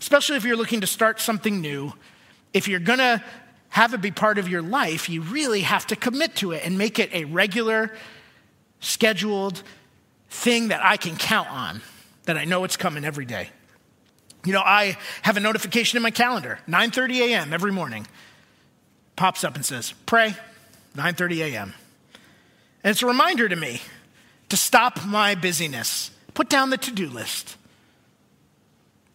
[0.00, 1.92] especially if you're looking to start something new.
[2.52, 3.22] If you're going to
[3.70, 6.78] have it be part of your life, you really have to commit to it and
[6.78, 7.92] make it a regular,
[8.80, 9.62] scheduled
[10.30, 11.82] thing that I can count on,
[12.24, 13.50] that I know it's coming every day.
[14.44, 17.52] You know, I have a notification in my calendar, 9:30 a.m.
[17.52, 18.06] every morning.
[19.16, 20.36] Pops up and says, "Pray,
[20.94, 21.74] 9:30 a.m."
[22.84, 23.80] And it's a reminder to me
[24.48, 27.56] to stop my busyness, put down the to-do list,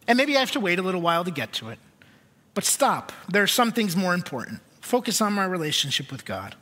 [0.08, 1.80] and maybe I have to wait a little while to get to it.
[2.54, 3.12] But stop.
[3.30, 4.60] There are some things more important.
[4.82, 6.56] Focus on my relationship with God.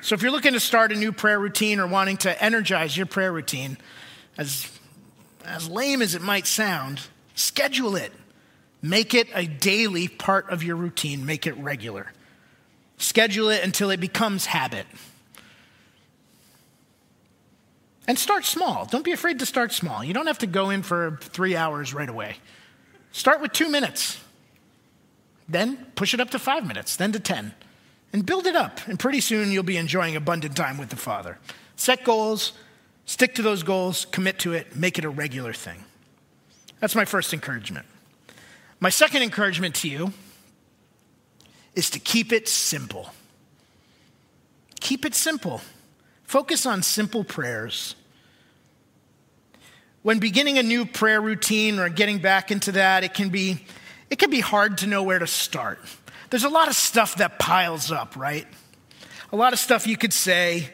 [0.00, 3.06] So if you're looking to start a new prayer routine or wanting to energize your
[3.06, 3.76] prayer routine,
[4.38, 4.70] as,
[5.44, 7.00] as lame as it might sound,
[7.34, 8.12] schedule it.
[8.82, 12.12] Make it a daily part of your routine, make it regular.
[12.98, 14.86] Schedule it until it becomes habit.
[18.06, 18.86] And start small.
[18.86, 20.04] Don't be afraid to start small.
[20.04, 22.36] You don't have to go in for three hours right away.
[23.10, 24.20] Start with two minutes.
[25.48, 27.54] Then push it up to five minutes, then to 10.
[28.12, 28.86] And build it up.
[28.86, 31.38] And pretty soon you'll be enjoying abundant time with the Father.
[31.76, 32.52] Set goals,
[33.04, 35.84] stick to those goals, commit to it, make it a regular thing.
[36.80, 37.86] That's my first encouragement.
[38.80, 40.12] My second encouragement to you
[41.74, 43.10] is to keep it simple.
[44.80, 45.60] Keep it simple.
[46.24, 47.94] Focus on simple prayers.
[50.02, 53.64] When beginning a new prayer routine or getting back into that, it can be,
[54.10, 55.80] it can be hard to know where to start.
[56.30, 58.46] There's a lot of stuff that piles up, right?
[59.32, 60.70] A lot of stuff you could say,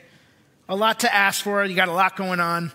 [0.68, 2.72] a lot to ask for, you got a lot going on.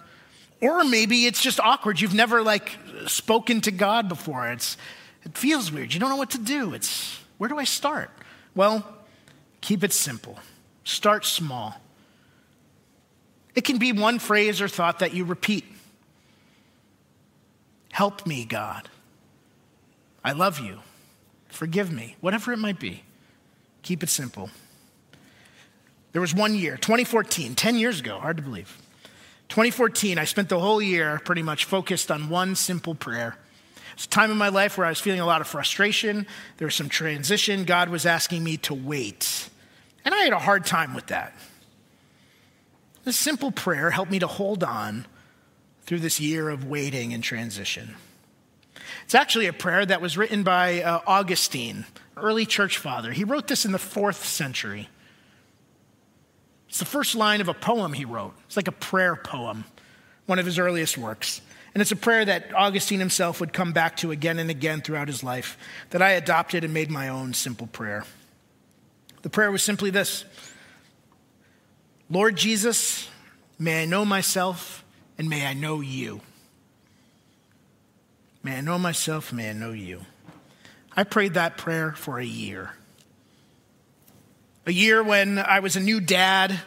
[0.61, 2.01] Or maybe it's just awkward.
[2.01, 4.47] You've never like spoken to God before.
[4.47, 4.77] It's,
[5.23, 5.93] it feels weird.
[5.93, 6.73] You don't know what to do.
[6.73, 8.09] It's where do I start?
[8.55, 8.85] Well,
[9.61, 10.39] keep it simple.
[10.83, 11.79] Start small.
[13.53, 15.65] It can be one phrase or thought that you repeat
[17.97, 18.89] Help me, God.
[20.23, 20.81] I love you.
[21.57, 22.15] Forgive me.
[22.21, 23.01] Whatever it might be.
[23.81, 24.51] Keep it simple.
[26.11, 28.77] There was one year, 2014, 10 years ago, hard to believe.
[29.49, 33.37] 2014, I spent the whole year pretty much focused on one simple prayer.
[33.93, 36.27] It's a time in my life where I was feeling a lot of frustration.
[36.57, 37.63] There was some transition.
[37.63, 39.49] God was asking me to wait.
[40.05, 41.33] And I had a hard time with that.
[43.03, 45.07] This simple prayer helped me to hold on
[45.87, 47.95] through this year of waiting and transition.
[49.07, 51.85] It's actually a prayer that was written by uh, Augustine,
[52.17, 53.13] early church father.
[53.13, 54.89] He wrote this in the fourth century.
[56.67, 58.33] It's the first line of a poem he wrote.
[58.47, 59.63] It's like a prayer poem,
[60.25, 61.39] one of his earliest works.
[61.73, 65.07] And it's a prayer that Augustine himself would come back to again and again throughout
[65.07, 65.57] his life,
[65.91, 68.03] that I adopted and made my own simple prayer.
[69.21, 70.25] The prayer was simply this
[72.09, 73.07] Lord Jesus,
[73.57, 74.83] may I know myself
[75.17, 76.19] and may I know you.
[78.47, 80.05] May I know myself, may I know you.
[80.95, 82.71] I prayed that prayer for a year.
[84.65, 86.57] A year when I was a new dad,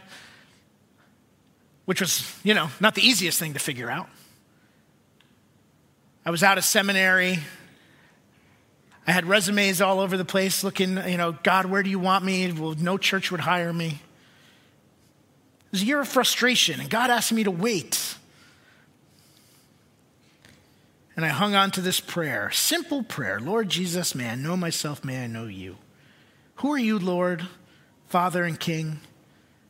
[1.87, 4.11] which was, you know, not the easiest thing to figure out.
[6.27, 7.39] I was out of seminary.
[9.07, 12.27] I had resumes all over the place looking, you know, God, where do you want
[12.27, 12.53] me?
[12.53, 13.87] Well, no church would hire me.
[13.87, 18.17] It was a year of frustration, and God asked me to wait.
[21.21, 25.05] And I hung on to this prayer, simple prayer Lord Jesus, may I know myself,
[25.05, 25.77] may I know you.
[26.55, 27.47] Who are you, Lord,
[28.07, 29.01] Father and King?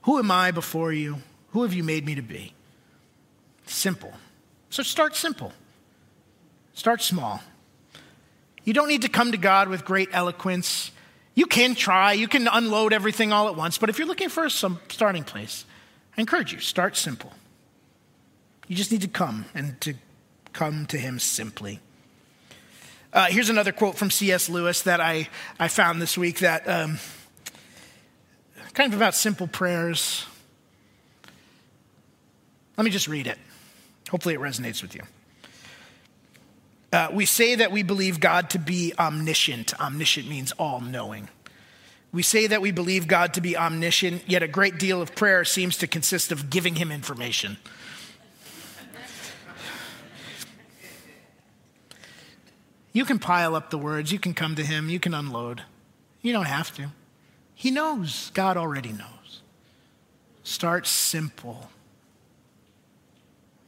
[0.02, 1.16] Who am I before you?
[1.48, 2.54] Who have you made me to be?
[3.66, 4.12] Simple.
[4.68, 5.52] So start simple.
[6.72, 7.42] Start small.
[8.62, 10.92] You don't need to come to God with great eloquence.
[11.34, 14.48] You can try, you can unload everything all at once, but if you're looking for
[14.50, 15.64] some starting place,
[16.16, 17.32] I encourage you, start simple.
[18.68, 19.94] You just need to come and to
[20.52, 21.80] come to him simply.
[23.12, 24.48] Uh, here's another quote from C.S.
[24.48, 25.28] Lewis that I,
[25.58, 26.98] I found this week that um,
[28.72, 30.24] kind of about simple prayers.
[32.76, 33.38] Let me just read it.
[34.10, 35.02] Hopefully, it resonates with you.
[36.92, 39.78] Uh, we say that we believe God to be omniscient.
[39.80, 41.28] Omniscient means all knowing.
[42.12, 45.44] We say that we believe God to be omniscient, yet a great deal of prayer
[45.44, 47.58] seems to consist of giving him information.
[52.92, 55.62] You can pile up the words, you can come to him, you can unload.
[56.22, 56.88] You don't have to.
[57.54, 58.30] He knows.
[58.34, 59.42] God already knows.
[60.42, 61.70] Start simple.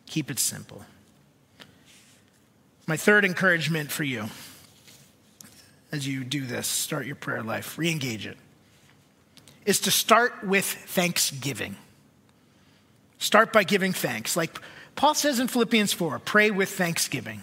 [0.06, 0.84] Keep it simple.
[2.86, 4.28] My third encouragement for you
[5.92, 8.38] as you do this, start your prayer life, re engage it,
[9.66, 11.76] is to start with thanksgiving.
[13.18, 14.36] Start by giving thanks.
[14.36, 14.58] Like
[14.96, 17.42] Paul says in Philippians 4 pray with thanksgiving.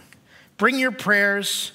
[0.60, 1.72] Bring your prayers,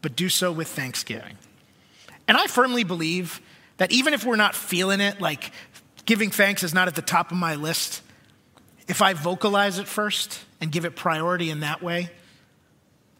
[0.00, 1.36] but do so with thanksgiving.
[2.26, 3.40] And I firmly believe
[3.76, 5.52] that even if we're not feeling it, like
[6.06, 8.00] giving thanks is not at the top of my list,
[8.86, 12.10] if I vocalize it first and give it priority in that way,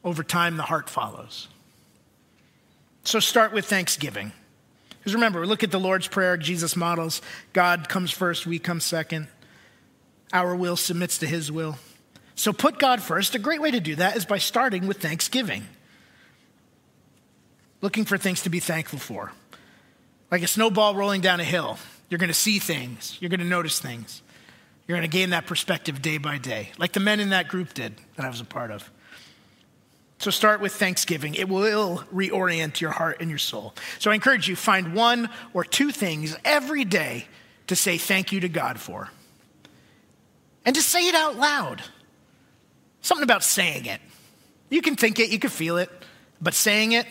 [0.04, 1.48] over time the heart follows.
[3.02, 4.32] So start with thanksgiving.
[4.98, 7.20] Because remember, look at the Lord's Prayer, Jesus models.
[7.52, 9.26] God comes first, we come second.
[10.32, 11.76] Our will submits to his will.
[12.34, 13.34] So put God first.
[13.34, 15.66] A great way to do that is by starting with thanksgiving.
[17.80, 19.32] Looking for things to be thankful for.
[20.30, 21.78] Like a snowball rolling down a hill,
[22.08, 24.22] you're going to see things, you're going to notice things.
[24.86, 27.72] You're going to gain that perspective day by day, like the men in that group
[27.72, 28.90] did that I was a part of.
[30.18, 31.34] So start with thanksgiving.
[31.34, 33.74] It will reorient your heart and your soul.
[33.98, 37.26] So I encourage you find one or two things every day
[37.66, 39.08] to say thank you to God for.
[40.64, 41.82] And to say it out loud.
[43.02, 44.00] Something about saying it.
[44.70, 45.90] You can think it, you can feel it,
[46.40, 47.06] but saying it,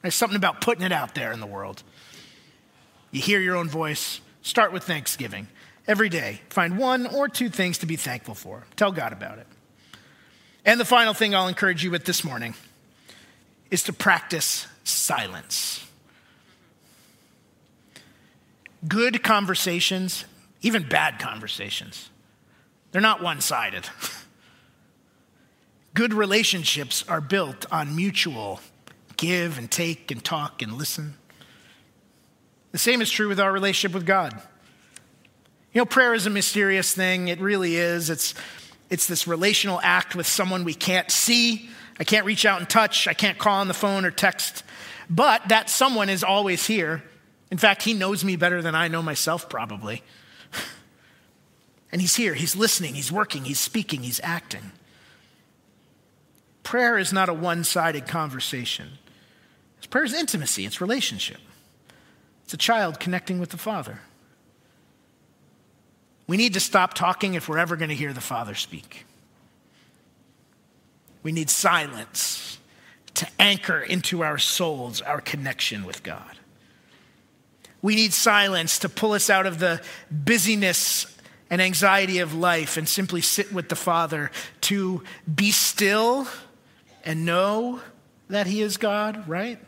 [0.00, 1.82] there's something about putting it out there in the world.
[3.10, 4.20] You hear your own voice.
[4.40, 5.48] Start with thanksgiving.
[5.86, 8.64] Every day, find one or two things to be thankful for.
[8.76, 9.46] Tell God about it.
[10.64, 12.54] And the final thing I'll encourage you with this morning
[13.70, 15.84] is to practice silence.
[18.86, 20.24] Good conversations,
[20.60, 22.10] even bad conversations,
[22.92, 23.88] they're not one sided.
[25.94, 28.60] Good relationships are built on mutual
[29.22, 31.14] give and take and talk and listen.
[32.72, 34.34] The same is true with our relationship with God.
[35.72, 37.28] You know, prayer is a mysterious thing.
[37.28, 38.10] It really is.
[38.10, 38.34] It's,
[38.90, 41.70] it's this relational act with someone we can't see.
[42.00, 43.06] I can't reach out and touch.
[43.06, 44.64] I can't call on the phone or text.
[45.08, 47.02] But that someone is always here.
[47.50, 50.02] In fact, he knows me better than I know myself, probably.
[51.92, 52.32] And he's here.
[52.32, 52.94] He's listening.
[52.94, 53.44] He's working.
[53.44, 54.02] He's speaking.
[54.02, 54.72] He's acting.
[56.62, 58.98] Prayer is not a one sided conversation.
[59.90, 61.40] Prayer is intimacy, it's relationship.
[62.44, 64.00] It's a child connecting with the Father.
[66.26, 69.04] We need to stop talking if we're ever going to hear the Father speak.
[71.22, 72.58] We need silence
[73.14, 76.38] to anchor into our souls our connection with God.
[77.82, 81.06] We need silence to pull us out of the busyness
[81.50, 84.30] and anxiety of life and simply sit with the Father,
[84.62, 85.02] to
[85.32, 86.26] be still
[87.04, 87.80] and know
[88.28, 89.58] that He is God, right?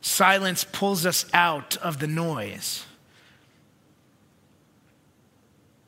[0.00, 2.84] Silence pulls us out of the noise.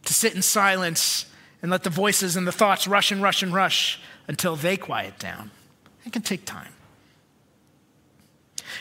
[0.05, 1.27] To sit in silence
[1.63, 3.99] and let the voices and the thoughts rush and rush and rush
[4.29, 5.51] until they quiet down.
[6.05, 6.73] It can take time.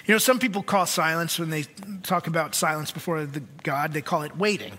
[0.06, 1.64] You know, some people call silence when they
[2.04, 4.78] talk about silence before the God, they call it waiting.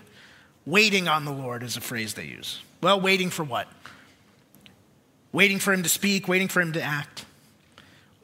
[0.65, 2.61] Waiting on the Lord is a phrase they use.
[2.81, 3.67] Well, waiting for what?
[5.35, 7.25] Waiting for him to speak, waiting for him to act.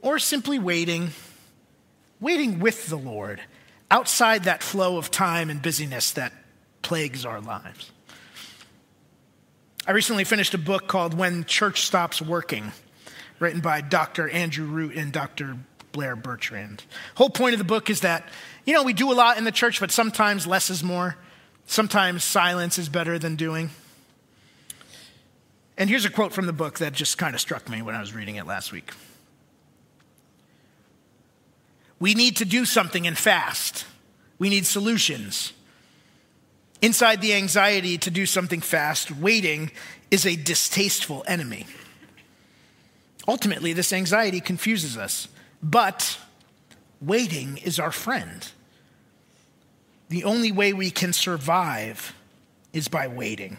[0.02, 1.10] Or simply waiting,
[2.22, 3.42] waiting with the Lord
[3.92, 6.32] outside that flow of time and busyness that
[6.82, 7.92] plagues our lives.
[9.86, 12.72] I recently finished a book called When Church Stops Working,
[13.40, 14.30] written by Dr.
[14.30, 15.58] Andrew Root and Dr.
[15.92, 16.86] Blair Bertrand.
[17.16, 18.24] Whole point of the book is that,
[18.66, 21.18] you know, we do a lot in the church, but sometimes less is more.
[21.66, 23.70] Sometimes silence is better than doing.
[25.82, 28.02] And here's a quote from the book that just kind of struck me when I
[28.02, 28.92] was reading it last week.
[32.00, 33.86] We need to do something and fast.
[34.38, 35.54] We need solutions.
[36.84, 39.72] Inside the anxiety to do something fast, waiting
[40.12, 41.66] is a distasteful enemy.
[43.28, 45.30] Ultimately, this anxiety confuses us.
[45.64, 46.20] But
[47.02, 48.48] waiting is our friend.
[50.10, 52.14] The only way we can survive
[52.72, 53.58] is by waiting.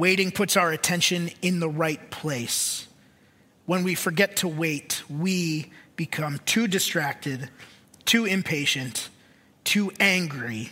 [0.00, 2.88] Waiting puts our attention in the right place.
[3.66, 7.50] When we forget to wait, we become too distracted,
[8.06, 9.10] too impatient,
[9.62, 10.70] too angry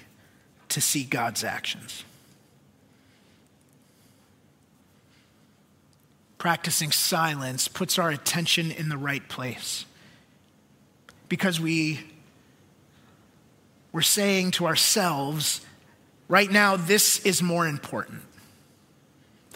[0.70, 2.04] to see God's actions.
[6.38, 9.84] practicing silence puts our attention in the right place.
[11.28, 11.98] Because we,
[13.90, 15.60] we're saying to ourselves,
[16.28, 18.22] right now, this is more important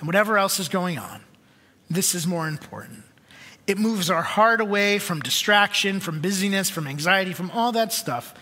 [0.03, 1.20] than whatever else is going on.
[1.88, 3.05] This is more important.
[3.68, 8.34] It moves our heart away from distraction, from busyness, from anxiety, from all that stuff,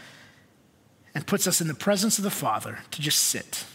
[1.15, 3.67] and puts us in the presence of the Father to just sit.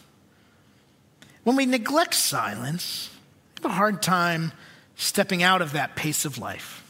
[1.43, 3.11] When we neglect silence,
[3.59, 4.51] we have a hard time
[4.95, 6.83] stepping out of that pace of life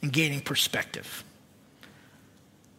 [0.00, 1.22] and gaining perspective.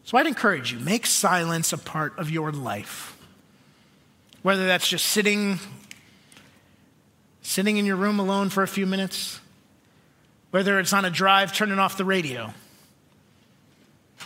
[0.04, 3.16] So I'd encourage you make silence a part of your life.
[4.42, 5.60] Whether that's just sitting
[7.48, 9.40] sitting in your room alone for a few minutes,
[10.52, 12.54] whether it's on a drive turning off the radio,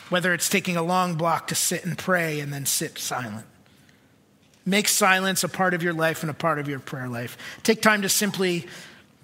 [0.10, 3.46] whether it's taking a long block to sit and pray and then sit silent.
[4.66, 7.38] Make silence a part of your life and a part of your prayer life.
[7.62, 8.66] Take time to simply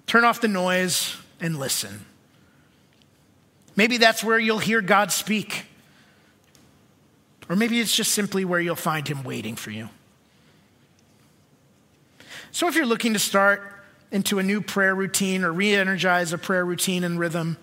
[0.06, 2.06] turn off the noise and listen.
[3.74, 5.64] Maybe that's where you'll hear God speak.
[7.48, 9.88] Or maybe it's just simply where you'll find Him waiting for you.
[12.52, 13.74] So if you're looking to start
[14.10, 17.56] into a new prayer routine or re energize a prayer routine and rhythm,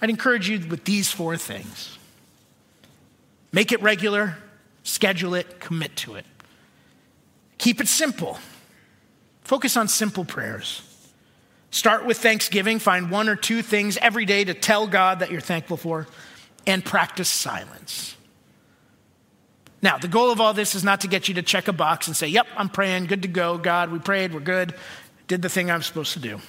[0.00, 1.98] I'd encourage you with these four things
[3.52, 4.36] make it regular,
[4.82, 6.26] schedule it, commit to it.
[7.58, 8.38] Keep it simple.
[9.42, 10.82] Focus on simple prayers.
[11.70, 12.78] Start with thanksgiving.
[12.78, 16.06] Find one or two things every day to tell God that you're thankful for,
[16.66, 18.16] and practice silence.
[19.82, 22.06] Now, the goal of all this is not to get you to check a box
[22.06, 23.58] and say, Yep, I'm praying, good to go.
[23.58, 24.74] God, we prayed, we're good,
[25.26, 26.40] did the thing I'm supposed to do.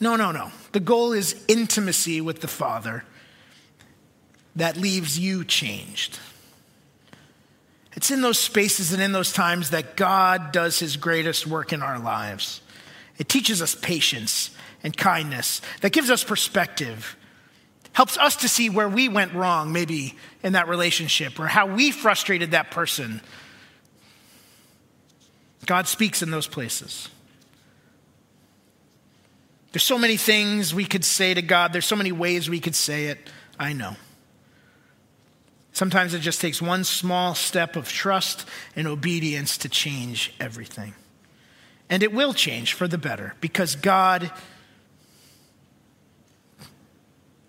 [0.00, 0.50] No, no, no.
[0.72, 3.04] The goal is intimacy with the Father
[4.54, 6.18] that leaves you changed.
[7.94, 11.82] It's in those spaces and in those times that God does his greatest work in
[11.82, 12.60] our lives.
[13.16, 14.50] It teaches us patience
[14.82, 17.16] and kindness, that gives us perspective,
[17.92, 21.90] helps us to see where we went wrong, maybe in that relationship, or how we
[21.90, 23.22] frustrated that person.
[25.64, 27.08] God speaks in those places.
[29.72, 32.74] There's so many things we could say to God, there's so many ways we could
[32.74, 33.30] say it.
[33.58, 33.96] I know.
[35.72, 40.94] Sometimes it just takes one small step of trust and obedience to change everything.
[41.90, 44.30] And it will change for the better because God,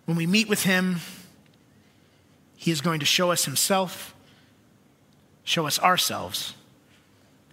[0.04, 0.98] when we meet with Him,
[2.58, 4.14] He is going to show us Himself,
[5.46, 6.54] show us ourselves,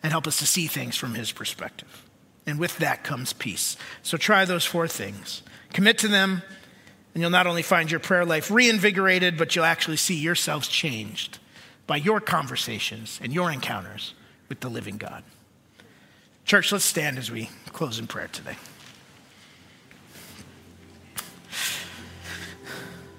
[0.05, 2.05] and help us to see things from His perspective.
[2.47, 3.79] And with that comes peace.
[4.03, 5.43] So try those four things
[5.73, 6.43] commit to them,
[7.15, 11.39] And you'll not only find your prayer life reinvigorated, but you'll actually see yourselves changed
[11.87, 14.15] by your conversations and your encounters
[14.49, 15.25] with the living God.
[16.45, 18.57] Church, let's stand as we close in prayer today.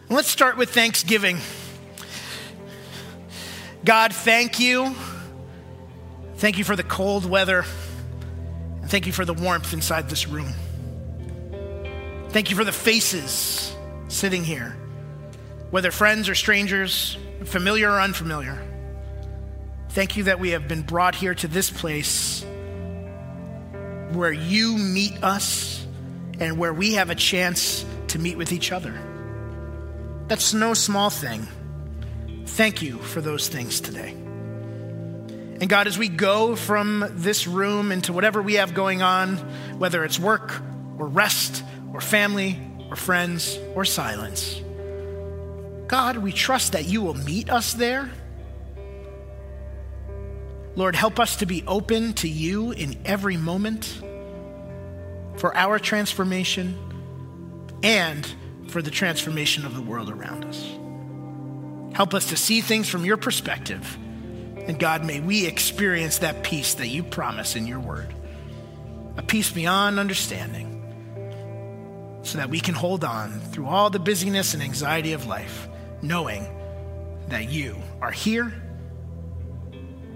[0.10, 1.40] Let's start with thanksgiving.
[3.84, 4.96] God, thank you.
[6.46, 7.66] Thank you for the cold weather.
[8.80, 10.54] And thank you for the warmth inside this room.
[12.30, 13.76] Thank you for the faces
[14.10, 14.78] sitting here,
[15.72, 18.64] whether friends or strangers, familiar or unfamiliar.
[19.90, 22.46] Thank you that we have been brought here to this place
[24.12, 25.84] where you meet us
[26.40, 28.94] and where we have a chance to meet with each other.
[30.28, 31.48] That's no small thing.
[32.46, 34.16] Thank you for those things today.
[35.60, 39.38] And God, as we go from this room into whatever we have going on,
[39.78, 40.62] whether it's work
[40.98, 44.62] or rest or family or friends or silence,
[45.88, 48.12] God, we trust that you will meet us there.
[50.76, 54.02] Lord, help us to be open to you in every moment
[55.38, 56.78] for our transformation
[57.82, 58.28] and
[58.68, 60.66] for the transformation of the world around us.
[61.96, 63.98] Help us to see things from your perspective.
[64.68, 68.14] And God, may we experience that peace that you promise in your word
[69.18, 70.76] a peace beyond understanding
[72.24, 75.70] so that we can hold on through all the busyness and anxiety of life,
[76.02, 76.46] knowing
[77.30, 78.52] that you are here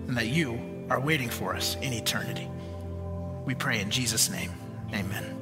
[0.07, 2.47] and that you are waiting for us in eternity.
[3.45, 4.51] We pray in Jesus' name.
[4.93, 5.35] Amen.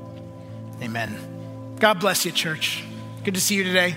[0.82, 1.76] Amen.
[1.80, 2.84] God bless you, church.
[3.24, 3.96] Good to see you today.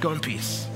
[0.00, 0.66] Go in peace.